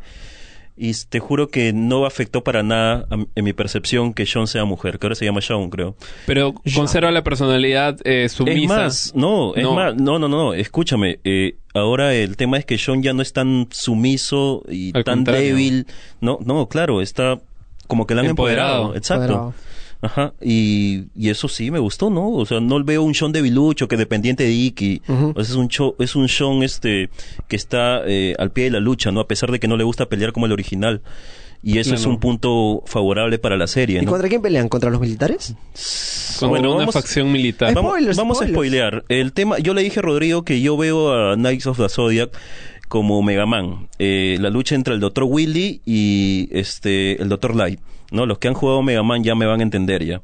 y 0.82 0.94
te 1.10 1.20
juro 1.20 1.50
que 1.50 1.74
no 1.74 2.06
afectó 2.06 2.42
para 2.44 2.64
nada 2.64 3.06
a- 3.12 3.18
en 3.36 3.44
mi 3.44 3.52
percepción 3.54 4.14
que 4.14 4.26
Sean 4.26 4.48
sea 4.48 4.64
mujer, 4.64 4.98
que 4.98 5.08
ahora 5.08 5.16
se 5.16 5.26
llama 5.26 5.42
Sean, 5.42 5.70
creo. 5.70 5.96
Pero 6.26 6.54
conserva 6.74 7.12
la 7.12 7.22
personalidad 7.24 7.98
eh, 8.06 8.30
sumisa. 8.30 8.58
Es 8.62 8.68
más, 8.68 9.12
no, 9.16 9.54
es 9.56 9.64
No. 9.64 9.74
más, 9.76 9.96
no, 9.96 10.18
no, 10.20 10.28
no, 10.30 10.54
escúchame, 10.54 11.20
eh, 11.26 11.56
ahora 11.74 12.14
el 12.16 12.38
tema 12.38 12.58
es 12.58 12.66
que 12.66 12.78
Sean 12.78 13.04
ya 13.04 13.12
no 13.14 13.22
es 13.22 13.34
tan 13.34 13.68
sumiso 13.72 14.64
y 14.70 14.96
Al 14.96 15.04
tan 15.04 15.18
contrario. 15.20 15.48
débil, 15.56 15.86
no, 16.22 16.40
no, 16.46 16.68
claro, 16.68 17.02
está 17.02 17.40
como 17.88 18.08
que 18.08 18.16
la 18.16 18.22
han 18.22 18.28
Empoderado. 18.28 18.94
empoderado, 18.94 18.96
exacto. 18.96 19.28
Cuadrado. 19.28 19.54
Ajá, 20.02 20.34
y, 20.42 21.06
y 21.16 21.30
eso 21.30 21.48
sí 21.50 21.72
me 21.72 21.80
gustó, 21.80 22.10
¿no? 22.10 22.30
O 22.32 22.46
sea, 22.46 22.60
no 22.62 22.82
veo 22.84 23.04
un 23.04 23.14
Sean 23.14 23.32
debilucho 23.34 23.88
que 23.90 23.98
dependiente 23.98 24.44
de 24.46 24.52
Iki. 24.54 25.02
O 25.08 25.34
sea, 25.34 25.42
es 25.44 25.56
un 25.56 25.68
show, 25.68 25.96
es 26.00 26.16
un 26.16 26.30
Sean 26.30 26.64
este 26.64 27.10
que 27.50 27.56
está 27.58 28.02
eh, 28.08 28.34
al 28.40 28.52
pie 28.52 28.66
de 28.66 28.72
la 28.72 28.80
lucha, 28.80 29.12
¿no? 29.12 29.20
A 29.20 29.28
pesar 29.28 29.52
de 29.52 29.60
que 29.60 29.68
no 29.68 29.76
le 29.76 29.84
gusta 29.84 30.08
pelear 30.08 30.32
como 30.32 30.46
el 30.46 30.52
original. 30.54 31.02
Y 31.62 31.80
eso 31.80 31.94
es 31.94 32.06
un 32.06 32.22
punto 32.22 32.84
favorable 32.86 33.38
para 33.38 33.58
la 33.58 33.68
serie, 33.68 34.00
¿Y 34.02 34.06
¿no? 34.06 34.12
contra 34.12 34.30
quién 34.30 34.42
pelean? 34.42 34.70
¿Contra 34.70 34.90
los 34.90 35.02
militares? 35.02 35.54
Contra 36.40 36.48
Bueno, 36.48 36.70
una 36.70 36.80
vamos- 36.80 36.94
facción 36.94 37.30
militar. 37.34 37.74
Vamos- 37.74 37.84
Vamos, 37.92 37.92
Spoilers, 37.98 38.18
vamos 38.18 38.42
a 38.42 38.48
spoilear. 38.48 39.04
El 39.10 39.34
tema, 39.34 39.60
yo 39.60 39.74
le 39.74 39.82
dije 39.84 40.00
a 40.00 40.04
Rodrigo 40.04 40.46
que 40.46 40.62
yo 40.62 40.78
veo 40.78 41.14
a 41.32 41.36
Knights 41.36 41.68
of 41.68 41.78
the 41.78 41.90
Zodiac 41.90 42.30
como 42.88 43.22
Mega 43.22 43.46
Man. 43.46 43.90
Eh, 44.00 44.38
la 44.40 44.50
lucha 44.50 44.76
entre 44.76 44.94
el 44.94 45.02
Dr. 45.02 45.26
Willy 45.26 45.82
y 45.86 46.48
este 46.52 47.22
el 47.22 47.28
Dr. 47.28 47.54
Light. 47.56 47.82
¿No? 48.12 48.26
Los 48.26 48.40
que 48.40 48.48
han 48.48 48.54
jugado 48.54 48.82
Mega 48.82 49.04
Man 49.04 49.24
ya 49.24 49.36
me 49.36 49.46
van 49.46 49.60
a 49.60 49.64
entender 49.64 50.06
ya. 50.06 50.22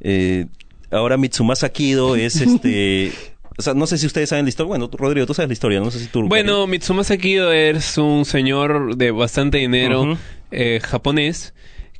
Eh, 0.00 0.46
ahora 0.90 1.16
Mitsumasa 1.16 1.68
Kido 1.70 2.16
es 2.16 2.36
este... 2.40 3.12
O 3.58 3.60
sea, 3.60 3.74
no 3.74 3.86
sé 3.86 3.98
si 3.98 4.06
ustedes 4.06 4.30
saben 4.30 4.46
la 4.46 4.48
historia. 4.48 4.68
Bueno, 4.68 4.88
tú, 4.88 4.96
Rodrigo, 4.96 5.26
tú 5.26 5.34
sabes 5.34 5.48
la 5.48 5.52
historia. 5.52 5.78
No 5.80 5.90
sé 5.90 5.98
si 5.98 6.06
tú... 6.06 6.26
Bueno, 6.26 6.66
Mitsumasa 6.66 7.18
Kido 7.18 7.52
es 7.52 7.98
un 7.98 8.24
señor 8.24 8.96
de 8.96 9.10
bastante 9.10 9.58
dinero 9.58 10.16
eh, 10.50 10.80
japonés 10.82 11.52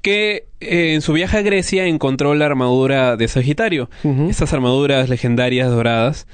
que 0.02 0.46
eh, 0.60 0.94
en 0.94 1.00
su 1.00 1.12
viaje 1.12 1.38
a 1.38 1.42
Grecia 1.42 1.86
encontró 1.86 2.34
la 2.34 2.46
armadura 2.46 3.16
de 3.16 3.28
Sagitario. 3.28 3.88
Ujú. 4.02 4.28
Estas 4.28 4.52
armaduras 4.52 5.08
legendarias 5.08 5.70
doradas 5.70 6.26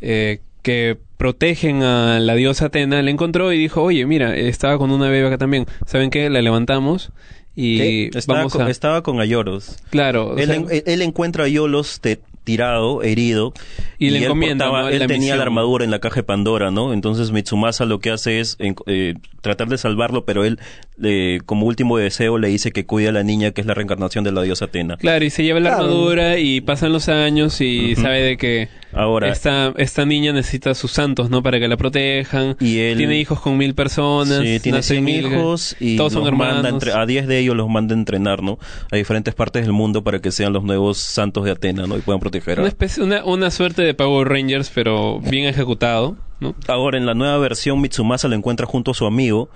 eh, 0.00 0.40
que 0.62 0.96
protegen 1.16 1.82
a 1.82 2.20
la 2.20 2.34
diosa 2.34 2.66
Atena, 2.66 3.02
la 3.02 3.10
encontró 3.10 3.52
y 3.52 3.58
dijo, 3.58 3.82
oye, 3.82 4.06
mira, 4.06 4.36
estaba 4.36 4.78
con 4.78 4.90
una 4.90 5.08
bebé 5.08 5.26
acá 5.26 5.38
también. 5.38 5.66
¿Saben 5.86 6.10
qué? 6.10 6.30
La 6.30 6.42
levantamos 6.42 7.10
y. 7.56 8.16
Estaba, 8.16 8.38
vamos 8.40 8.52
con, 8.52 8.62
a... 8.62 8.70
estaba 8.70 9.02
con 9.02 9.20
Ayoros. 9.20 9.76
Claro, 9.90 10.28
o 10.34 10.38
Él, 10.38 10.46
sea, 10.46 10.54
en- 10.56 10.68
él 10.86 11.02
encuentra 11.02 11.44
a 11.44 11.48
Yolos 11.48 12.00
te- 12.00 12.20
tirado, 12.44 13.02
herido. 13.02 13.52
Y 13.98 14.10
le 14.10 14.18
él 14.18 14.24
encomienda, 14.24 14.66
portaba- 14.66 14.82
¿no? 14.82 14.88
Él 14.90 15.00
la 15.00 15.06
tenía 15.08 15.18
misión. 15.20 15.38
la 15.38 15.42
armadura 15.44 15.84
en 15.84 15.90
la 15.90 15.98
caja 15.98 16.16
de 16.16 16.22
Pandora, 16.22 16.70
¿no? 16.70 16.92
Entonces 16.92 17.32
Mitsumasa 17.32 17.86
lo 17.86 17.98
que 17.98 18.10
hace 18.12 18.38
es 18.38 18.56
eh, 18.86 19.14
tratar 19.40 19.66
de 19.68 19.78
salvarlo, 19.78 20.24
pero 20.24 20.44
él, 20.44 20.60
eh, 21.02 21.40
como 21.44 21.66
último 21.66 21.98
deseo, 21.98 22.38
le 22.38 22.48
dice 22.48 22.72
que 22.72 22.86
cuide 22.86 23.08
a 23.08 23.12
la 23.12 23.22
niña, 23.22 23.50
que 23.50 23.60
es 23.60 23.66
la 23.66 23.74
reencarnación 23.74 24.24
de 24.24 24.32
la 24.32 24.42
diosa 24.42 24.66
Atena. 24.66 24.96
Claro, 24.96 25.24
y 25.24 25.30
se 25.30 25.42
lleva 25.44 25.60
la 25.60 25.70
Claro. 25.70 25.84
armadura 25.84 26.38
y 26.38 26.60
pasan 26.62 26.92
los 26.92 27.08
años 27.08 27.60
y 27.60 27.94
sabe 27.96 28.22
de 28.22 28.36
que 28.36 28.68
Ahora, 28.92 29.30
esta, 29.30 29.74
esta 29.76 30.06
niña 30.06 30.32
necesita 30.32 30.74
sus 30.74 30.90
santos, 30.92 31.28
¿no? 31.28 31.42
Para 31.42 31.58
que 31.60 31.68
la 31.68 31.76
protejan. 31.76 32.56
y 32.60 32.78
él... 32.78 32.96
Tiene 32.96 33.18
hijos 33.18 33.40
con 33.40 33.58
mil 33.58 33.74
personas. 33.74 34.38
Sí, 34.40 34.58
tiene 34.60 34.78
nacen 34.78 35.04
100 35.04 35.04
mil- 35.04 35.26
hijos 35.32 35.76
y 35.80 35.96
todos 35.98 36.14
son 36.14 36.26
hermanos. 36.26 36.64
entre- 36.66 36.92
a 36.92 37.04
10 37.04 37.26
de 37.26 37.38
ellos 37.40 37.54
los 37.56 37.68
manda 37.68 37.94
a 37.94 37.98
entrenar, 37.98 38.42
¿no? 38.42 38.58
A 38.90 38.96
diferentes 38.96 39.34
partes 39.34 39.64
del 39.64 39.72
mundo 39.74 40.02
para 40.02 40.20
que 40.22 40.30
sean 40.30 40.54
los 40.54 40.64
nuevos 40.64 40.96
santos 40.96 41.44
de 41.44 41.50
Atena, 41.50 41.86
¿no? 41.86 41.98
Y 41.98 42.00
puedan 42.00 42.20
proteger 42.20 42.58
a... 42.58 42.62
Una, 42.62 42.68
especie, 42.68 43.02
una, 43.02 43.22
una 43.24 43.50
suerte 43.50 43.82
de 43.82 43.92
Power 43.92 44.28
Rangers, 44.28 44.70
pero 44.74 45.20
bien 45.20 45.44
ejecutado, 45.44 46.16
¿no? 46.40 46.54
Ahora, 46.66 46.96
en 46.96 47.04
la 47.04 47.12
nueva 47.12 47.36
versión, 47.36 47.80
Mitsumasa 47.82 48.28
lo 48.28 48.34
encuentra 48.34 48.64
junto 48.66 48.92
a 48.92 48.94
su 48.94 49.04
amigo. 49.04 49.50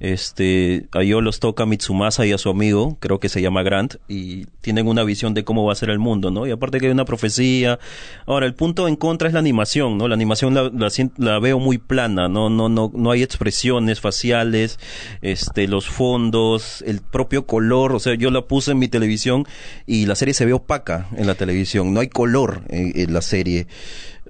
Este, 0.00 0.86
a 0.92 1.02
ellos 1.02 1.22
los 1.22 1.40
toca 1.40 1.66
Mitsumasa 1.66 2.24
y 2.26 2.32
a 2.32 2.38
su 2.38 2.50
amigo, 2.50 2.96
creo 3.00 3.18
que 3.18 3.28
se 3.28 3.42
llama 3.42 3.62
Grant, 3.62 3.96
y 4.08 4.46
tienen 4.60 4.86
una 4.86 5.04
visión 5.04 5.34
de 5.34 5.44
cómo 5.44 5.64
va 5.64 5.72
a 5.72 5.76
ser 5.76 5.90
el 5.90 5.98
mundo, 5.98 6.30
¿no? 6.30 6.46
Y 6.46 6.50
aparte 6.50 6.78
que 6.78 6.86
hay 6.86 6.92
una 6.92 7.04
profecía. 7.04 7.78
Ahora, 8.26 8.46
el 8.46 8.54
punto 8.54 8.86
en 8.88 8.96
contra 8.96 9.28
es 9.28 9.34
la 9.34 9.40
animación, 9.40 9.98
¿no? 9.98 10.08
La 10.08 10.14
animación 10.14 10.54
la, 10.54 10.70
la, 11.16 11.38
veo 11.38 11.58
muy 11.58 11.78
plana, 11.78 12.28
¿no? 12.28 12.48
No, 12.50 12.68
no, 12.68 12.92
no 12.94 13.10
hay 13.10 13.22
expresiones 13.22 14.00
faciales, 14.00 14.78
este, 15.22 15.66
los 15.66 15.88
fondos, 15.88 16.82
el 16.86 17.00
propio 17.00 17.46
color, 17.46 17.92
o 17.92 17.98
sea, 17.98 18.14
yo 18.14 18.30
la 18.30 18.42
puse 18.42 18.72
en 18.72 18.78
mi 18.78 18.88
televisión 18.88 19.46
y 19.86 20.06
la 20.06 20.14
serie 20.14 20.34
se 20.34 20.46
ve 20.46 20.52
opaca 20.52 21.08
en 21.16 21.26
la 21.26 21.34
televisión, 21.34 21.92
no 21.92 22.00
hay 22.00 22.08
color 22.08 22.62
en 22.68 23.12
la 23.12 23.22
serie 23.22 23.66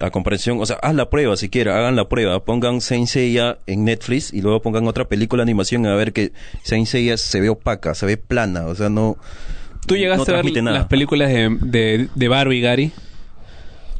a 0.01 0.11
comparación, 0.11 0.59
o 0.59 0.65
sea, 0.65 0.77
haz 0.77 0.95
la 0.95 1.09
prueba 1.09 1.35
siquiera, 1.37 1.77
hagan 1.77 1.95
la 1.95 2.09
prueba, 2.09 2.43
pongan 2.43 2.81
Saint 2.81 3.07
Seiya 3.07 3.57
en 3.67 3.85
Netflix 3.85 4.33
y 4.33 4.41
luego 4.41 4.61
pongan 4.61 4.87
otra 4.87 5.05
película 5.05 5.41
de 5.41 5.51
animación 5.51 5.85
a 5.85 5.95
ver 5.95 6.13
que 6.13 6.31
Saint 6.63 6.87
Seiya 6.87 7.17
se 7.17 7.39
ve 7.41 7.49
opaca, 7.49 7.93
se 7.95 8.05
ve 8.05 8.17
plana, 8.17 8.65
o 8.65 8.75
sea, 8.75 8.89
no 8.89 9.17
¿Tú 9.85 9.95
llegaste 9.95 10.31
no 10.31 10.37
a 10.37 10.41
ver 10.41 10.63
nada. 10.63 10.77
las 10.79 10.87
películas 10.87 11.29
de, 11.29 11.57
de, 11.61 12.07
de 12.13 12.27
Barbie, 12.27 12.61
Gary? 12.61 12.91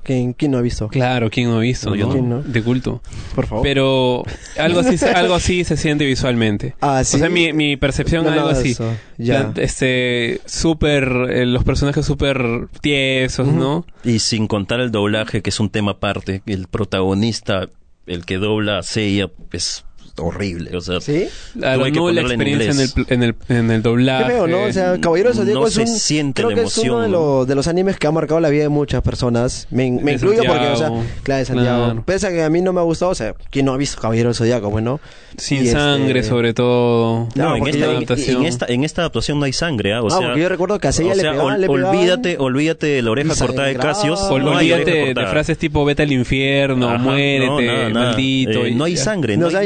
¿Quién, 0.10 0.34
quién 0.34 0.50
no 0.54 0.58
ha 0.58 0.62
visto? 0.62 0.88
Claro, 0.88 1.30
¿quién 1.30 1.52
no 1.52 1.58
ha 1.58 1.60
visto? 1.60 1.92
No, 1.92 1.96
yo. 1.96 2.10
¿Quién 2.10 2.28
no? 2.30 2.42
De 2.42 2.64
culto. 2.64 3.00
Por 3.36 3.46
favor. 3.46 3.64
Pero 3.64 4.24
algo 4.58 4.80
así, 4.80 4.98
se- 4.98 5.10
algo 5.12 5.36
así 5.36 5.64
se 5.64 5.78
siente 5.78 6.04
visualmente. 6.04 6.74
Ah, 6.82 7.04
¿sí? 7.04 7.18
O 7.18 7.20
sea, 7.20 7.30
mi, 7.30 7.54
mi 7.54 7.78
percepción 7.78 8.26
No, 8.26 8.32
algo 8.32 8.48
así. 8.48 8.72
eso. 8.72 8.92
Ya. 9.20 9.52
La- 9.56 9.62
Este, 9.62 10.42
súper, 10.48 11.04
eh, 11.30 11.46
los 11.46 11.64
personajes 11.64 12.08
súper 12.08 12.42
tiesos, 12.82 13.48
¿no? 13.50 13.86
Y 14.04 14.18
sin 14.18 14.48
contar 14.48 14.80
el 14.80 14.90
doblaje, 14.90 15.44
que 15.44 15.52
es 15.52 15.60
un 15.60 15.70
tema 15.70 15.92
aparte, 15.92 16.42
el 16.48 16.66
protagonista, 16.68 17.70
el 18.08 18.26
que 18.26 18.38
dobla 18.38 18.80
a 18.80 18.82
Seiya, 18.84 19.30
es 19.52 19.86
horrible. 20.20 20.76
O 20.78 20.82
sea, 20.82 21.02
¿Sí? 21.02 21.28
No 21.56 21.62
la 21.66 21.92
ponerla 21.92 22.22
en 22.22 22.28
experiencia 22.28 22.72
en 22.72 22.80
el, 22.80 23.06
en, 23.10 23.24
el, 23.24 23.36
en 23.50 23.72
el 23.72 23.82
doblaje. 23.82 24.26
Qué 24.26 24.30
feo, 24.32 24.48
¿no? 24.48 24.64
O 24.64 24.72
sea, 24.72 24.98
Caballero 25.00 25.34
Zodíaco 25.34 25.60
No 25.62 25.68
es 25.68 25.74
se 25.74 25.82
un... 25.82 25.88
siente 25.88 26.42
creo 26.42 26.50
la 26.52 26.56
que 26.56 26.68
es 26.68 26.78
uno 26.80 27.02
de, 27.02 27.10
los, 27.10 27.48
de 27.48 27.56
los 27.56 27.68
animes 27.68 27.98
que 27.98 28.08
ha 28.08 28.12
marcado 28.12 28.40
la 28.40 28.50
vida 28.50 28.64
de 28.64 28.70
muchas 28.70 29.02
personas. 29.02 29.68
Me, 29.72 29.90
me 29.92 30.14
incluyo 30.14 30.44
porque, 30.46 30.68
o 30.68 30.76
sea, 30.76 30.88
Santiago. 30.88 31.04
claro, 31.24 31.40
de 31.40 31.46
Santiago. 31.46 31.86
Claro. 31.86 32.04
Pese 32.06 32.28
a 32.28 32.30
que 32.32 32.44
a 32.44 32.50
mí 32.50 32.62
no 32.62 32.74
me 32.74 32.80
ha 32.80 32.84
gustado, 32.84 33.12
o 33.12 33.16
sea, 33.16 33.34
¿quién 33.50 33.66
no 33.66 33.74
ha 33.74 33.78
visto 33.78 34.00
Caballero 34.02 34.30
del 34.30 34.36
Zodíaco? 34.36 34.70
Bueno. 34.70 35.00
Sin 35.38 35.60
Y 35.64 35.68
este- 35.68 35.80
sangre, 35.80 36.24
sobre 36.24 36.54
todo. 36.54 37.28
No, 37.36 37.50
No, 37.50 37.56
en 37.58 37.68
esta, 37.68 37.86
en- 37.86 37.92
adaptación. 37.92 38.42
en 38.42 38.46
esta, 38.48 38.66
en 38.68 38.84
esta 38.84 39.02
adaptación 39.04 39.40
no 39.40 39.46
hay 39.46 39.54
sangre, 39.54 39.94
¿ah? 39.94 40.02
O 40.02 40.08
Ah, 40.08 40.10
sea, 40.18 40.28
porque 40.28 40.42
yo 40.42 40.50
recuerdo 40.50 40.80
que 40.80 40.88
a 40.88 40.92
Seiya 40.92 41.14
o 41.14 41.16
le 41.16 41.22
sea, 41.22 41.32
pegaban, 41.32 41.56
ol- 41.56 41.62
le 41.62 41.68
pegaban. 41.68 41.96
olvídate, 41.98 42.36
olvídate 42.40 42.88
de 42.88 43.02
la 43.02 43.12
oreja 43.12 43.34
cortada 43.36 43.68
de. 43.68 43.76
Casios. 43.76 44.20
Olvídate 44.22 45.14
de 45.14 45.28
frases 45.28 45.58
tipo 45.58 45.86
vete 45.86 46.04
al 46.04 46.12
infierno, 46.12 46.98
muérete, 46.98 47.90
maldito. 47.94 48.66
Eh, 48.66 48.70
y 48.72 48.76
no 48.76 48.84
hay 48.84 48.98
sangre, 48.98 49.38
No, 49.38 49.44
no 49.44 49.48
o 49.48 49.52
sea, 49.52 49.64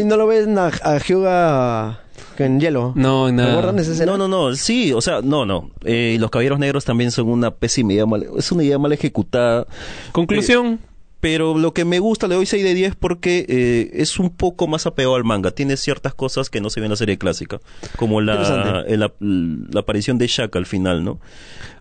a, 0.57 0.67
a 0.83 0.97
Hyuga 0.99 1.99
en 2.37 2.59
hielo. 2.59 2.93
No, 2.95 3.31
nada. 3.31 3.71
No, 4.05 4.17
no, 4.17 4.27
no, 4.27 4.55
sí, 4.55 4.91
o 4.93 5.01
sea, 5.01 5.21
no, 5.21 5.45
no. 5.45 5.69
Eh, 5.85 6.17
los 6.19 6.29
caballeros 6.31 6.59
negros 6.59 6.83
también 6.85 7.11
son 7.11 7.29
una 7.29 7.51
pésima 7.51 7.93
idea, 7.93 8.05
mal, 8.05 8.25
es 8.37 8.51
una 8.51 8.63
idea 8.63 8.77
mal 8.77 8.91
ejecutada. 8.93 9.67
Conclusión. 10.11 10.79
Pero 11.19 11.57
lo 11.57 11.73
que 11.73 11.85
me 11.85 11.99
gusta, 11.99 12.27
le 12.27 12.35
doy 12.35 12.45
6 12.45 12.61
de 12.65 12.73
10 12.73 12.95
porque 12.95 13.45
eh, 13.47 13.91
es 13.93 14.19
un 14.19 14.29
poco 14.29 14.67
más 14.67 14.85
apegado 14.85 15.15
al 15.15 15.23
manga. 15.23 15.51
Tiene 15.51 15.77
ciertas 15.77 16.13
cosas 16.13 16.49
que 16.49 16.59
no 16.59 16.69
se 16.69 16.81
ven 16.81 16.87
en 16.87 16.91
la 16.91 16.95
serie 16.97 17.17
clásica. 17.17 17.61
Como 17.95 18.19
la, 18.19 18.83
el- 18.85 18.99
la, 18.99 19.13
la 19.21 19.79
aparición 19.79 20.17
de 20.17 20.27
Shaka 20.27 20.59
al 20.59 20.65
final, 20.65 21.05
¿no? 21.05 21.21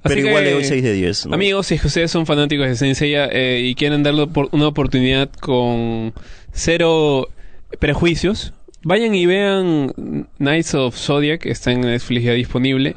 Así 0.05 0.15
Pero 0.15 0.29
igual 0.29 0.45
le 0.45 0.53
doy 0.53 0.63
6 0.65 0.81
de 0.85 0.93
10. 0.93 1.27
¿no? 1.27 1.35
Amigos, 1.35 1.67
si 1.67 1.75
es 1.75 1.81
que 1.81 1.89
ustedes 1.89 2.13
son 2.13 2.25
fanáticos 2.25 2.69
de 2.69 2.77
Saint 2.77 2.95
Seiya 2.95 3.27
eh, 3.33 3.63
y 3.65 3.75
quieren 3.75 4.05
darle 4.05 4.29
por- 4.29 4.49
una 4.53 4.69
oportunidad 4.69 5.29
con 5.41 6.13
cero 6.53 7.29
prejuicios, 7.79 8.53
vayan 8.83 9.15
y 9.15 9.27
vean 9.27 10.27
Knights 10.39 10.75
of 10.75 10.97
Zodiac, 10.97 11.47
está 11.47 11.73
en 11.73 11.83
Netflix 11.83 12.25
ya 12.25 12.33
disponible. 12.33 12.95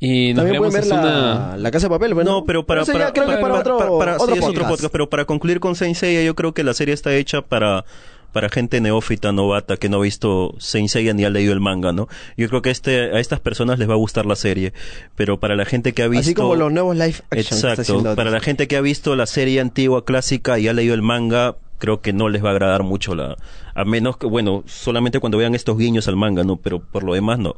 Y 0.00 0.34
nos 0.34 0.44
También 0.44 0.58
pueden 0.62 0.74
ver 0.74 0.86
la, 0.86 1.00
una... 1.00 1.56
la 1.56 1.70
Casa 1.70 1.86
de 1.86 1.90
Papel, 1.90 2.12
bueno. 2.14 2.30
no, 2.30 2.44
pero 2.44 2.66
para, 2.66 2.84
para, 2.84 3.12
que 3.12 3.22
para, 3.22 3.54
otro, 3.54 3.98
para- 3.98 4.16
otro 4.16 4.34
sí, 4.34 4.38
es 4.40 4.44
otro 4.44 4.68
podcast. 4.68 4.92
Pero 4.92 5.08
para 5.08 5.24
concluir 5.24 5.60
con 5.60 5.76
Saint 5.76 5.96
Seiya, 5.96 6.22
yo 6.22 6.34
creo 6.34 6.52
que 6.52 6.62
la 6.62 6.74
serie 6.74 6.92
está 6.92 7.14
hecha 7.14 7.40
para 7.42 7.84
para 8.32 8.48
gente 8.48 8.80
neófita, 8.80 9.30
novata, 9.30 9.76
que 9.76 9.88
no 9.88 9.98
ha 9.98 10.00
visto 10.00 10.56
Saint 10.58 10.88
Seiya 10.88 11.14
ni 11.14 11.24
ha 11.24 11.30
leído 11.30 11.52
el 11.52 11.60
manga, 11.60 11.92
¿no? 11.92 12.08
Yo 12.36 12.48
creo 12.48 12.62
que 12.62 12.70
este, 12.70 13.16
a 13.16 13.20
estas 13.20 13.38
personas 13.38 13.78
les 13.78 13.88
va 13.88 13.92
a 13.92 13.96
gustar 13.96 14.26
la 14.26 14.34
serie, 14.34 14.72
pero 15.14 15.38
para 15.38 15.54
la 15.54 15.64
gente 15.64 15.92
que 15.92 16.02
ha 16.02 16.08
visto... 16.08 16.22
Así 16.26 16.34
como 16.34 16.56
los 16.56 16.72
nuevos 16.72 16.96
live 16.96 17.14
action. 17.30 17.30
que 17.30 17.40
está 17.40 17.70
Exacto. 17.74 18.16
Para 18.16 18.32
la 18.32 18.40
gente 18.40 18.66
que 18.66 18.76
ha 18.76 18.80
visto 18.80 19.14
la 19.14 19.26
serie 19.26 19.60
antigua 19.60 20.04
clásica 20.04 20.58
y 20.58 20.66
ha 20.66 20.72
leído 20.72 20.94
el 20.94 21.02
manga, 21.02 21.56
creo 21.78 22.00
que 22.00 22.12
no 22.12 22.28
les 22.28 22.44
va 22.44 22.48
a 22.48 22.52
agradar 22.52 22.82
mucho 22.82 23.14
la, 23.14 23.36
a 23.74 23.84
menos 23.84 24.16
que, 24.16 24.26
bueno, 24.26 24.62
solamente 24.66 25.20
cuando 25.20 25.38
vean 25.38 25.54
estos 25.54 25.76
guiños 25.76 26.08
al 26.08 26.16
manga, 26.16 26.44
¿no? 26.44 26.56
Pero 26.56 26.80
por 26.80 27.02
lo 27.02 27.14
demás, 27.14 27.38
no. 27.38 27.56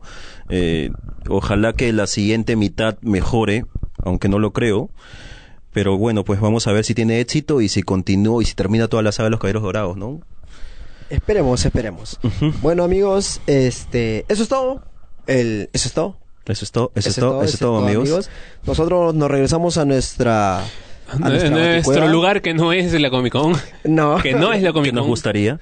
Eh, 0.49 0.91
ojalá 1.29 1.73
que 1.73 1.93
la 1.93 2.07
siguiente 2.07 2.57
mitad 2.57 2.97
mejore, 3.03 3.65
aunque 4.03 4.29
no 4.29 4.39
lo 4.39 4.53
creo. 4.53 4.91
Pero 5.73 5.99
bueno, 5.99 6.25
pues 6.25 6.41
vamos 6.41 6.67
a 6.67 6.73
ver 6.73 6.85
si 6.85 6.95
tiene 6.95 7.21
éxito 7.21 7.61
y 7.61 7.69
si 7.69 7.83
continúa 7.83 8.43
y 8.43 8.47
si 8.47 8.55
termina 8.55 8.89
toda 8.89 9.03
la 9.03 9.13
saga 9.13 9.27
de 9.27 9.33
los 9.33 9.41
Caballeros 9.41 9.63
Dorados, 9.63 9.97
¿no? 9.97 10.21
Esperemos, 11.11 11.65
esperemos. 11.65 12.19
Bueno, 12.63 12.83
amigos, 12.83 13.41
este, 13.47 14.25
eso 14.29 14.43
es 14.43 14.49
todo. 14.49 14.83
El, 15.27 15.69
eso 15.73 15.89
es 15.89 15.95
todo. 15.95 16.17
Eso 16.47 16.65
es 16.65 16.71
todo, 16.71 16.93
eso, 16.95 17.09
es 17.09 17.17
todo, 17.17 17.43
eso 17.43 17.55
es 17.55 17.59
todo, 17.59 17.79
amigos. 17.85 18.31
Nosotros 18.65 19.15
nos 19.15 19.29
regresamos 19.29 19.79
a 19.79 19.85
nuestra, 19.85 20.63
nuestra 21.19 21.47
En 21.49 21.55
nuestro 21.55 22.09
lugar 22.09 22.43
que 22.43 22.53
no 22.55 22.73
es 22.73 22.93
la 22.93 23.11
Comic 23.11 23.33
Con. 23.33 23.55
No. 23.85 24.19
Que 24.23 24.33
no 24.35 24.53
es 24.53 24.63
la 24.63 24.71
Que 24.71 24.73
Comic 24.75 24.93
nos 24.93 25.03
Con. 25.03 25.11
gustaría. 25.11 25.59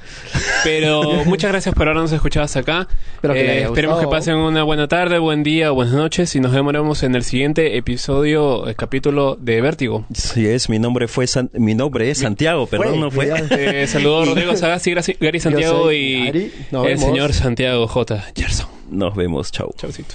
Pero 0.64 1.02
muchas 1.26 1.50
gracias 1.52 1.74
por 1.74 1.88
habernos 1.88 2.12
escuchado 2.12 2.44
hasta 2.44 2.61
acá. 2.61 2.88
Espero 3.16 3.35
que 3.35 3.40
Eh, 3.40 3.62
esperemos 3.64 4.00
que 4.00 4.07
pasen 4.09 4.37
una 4.37 4.62
buena 4.62 4.88
tarde, 4.88 5.18
buen 5.18 5.42
día, 5.42 5.70
buenas 5.70 5.94
noches 5.94 6.35
y 6.35 6.40
nos 6.40 6.52
veremos 6.52 7.02
en 7.02 7.14
el 7.14 7.24
siguiente 7.24 7.76
episodio, 7.76 8.66
el 8.66 8.76
capítulo 8.76 9.37
de 9.40 9.61
Vértigo. 9.61 10.07
Sí 10.14 10.46
es, 10.46 10.68
mi 10.68 10.78
nombre 10.78 11.09
fue 11.09 11.26
San- 11.26 11.50
mi 11.54 11.74
nombre 11.74 12.11
es 12.11 12.18
Santiago, 12.18 12.66
perdón, 12.66 13.00
no 13.00 13.11
fue. 13.11 13.30
Eh, 13.50 13.87
saludos 13.87 14.28
Rodrigo 14.28 14.57
Sagasti, 14.57 14.94
Gary 15.20 15.40
Santiago 15.40 15.92
y. 15.92 16.50
Nos 16.70 16.87
el 16.87 16.94
vemos. 16.94 17.04
señor 17.04 17.33
Santiago 17.33 17.87
J. 17.87 18.24
Gerson. 18.35 18.66
Nos 18.90 19.14
vemos, 19.14 19.50
chao. 19.52 19.72
Chaucito. 19.76 20.14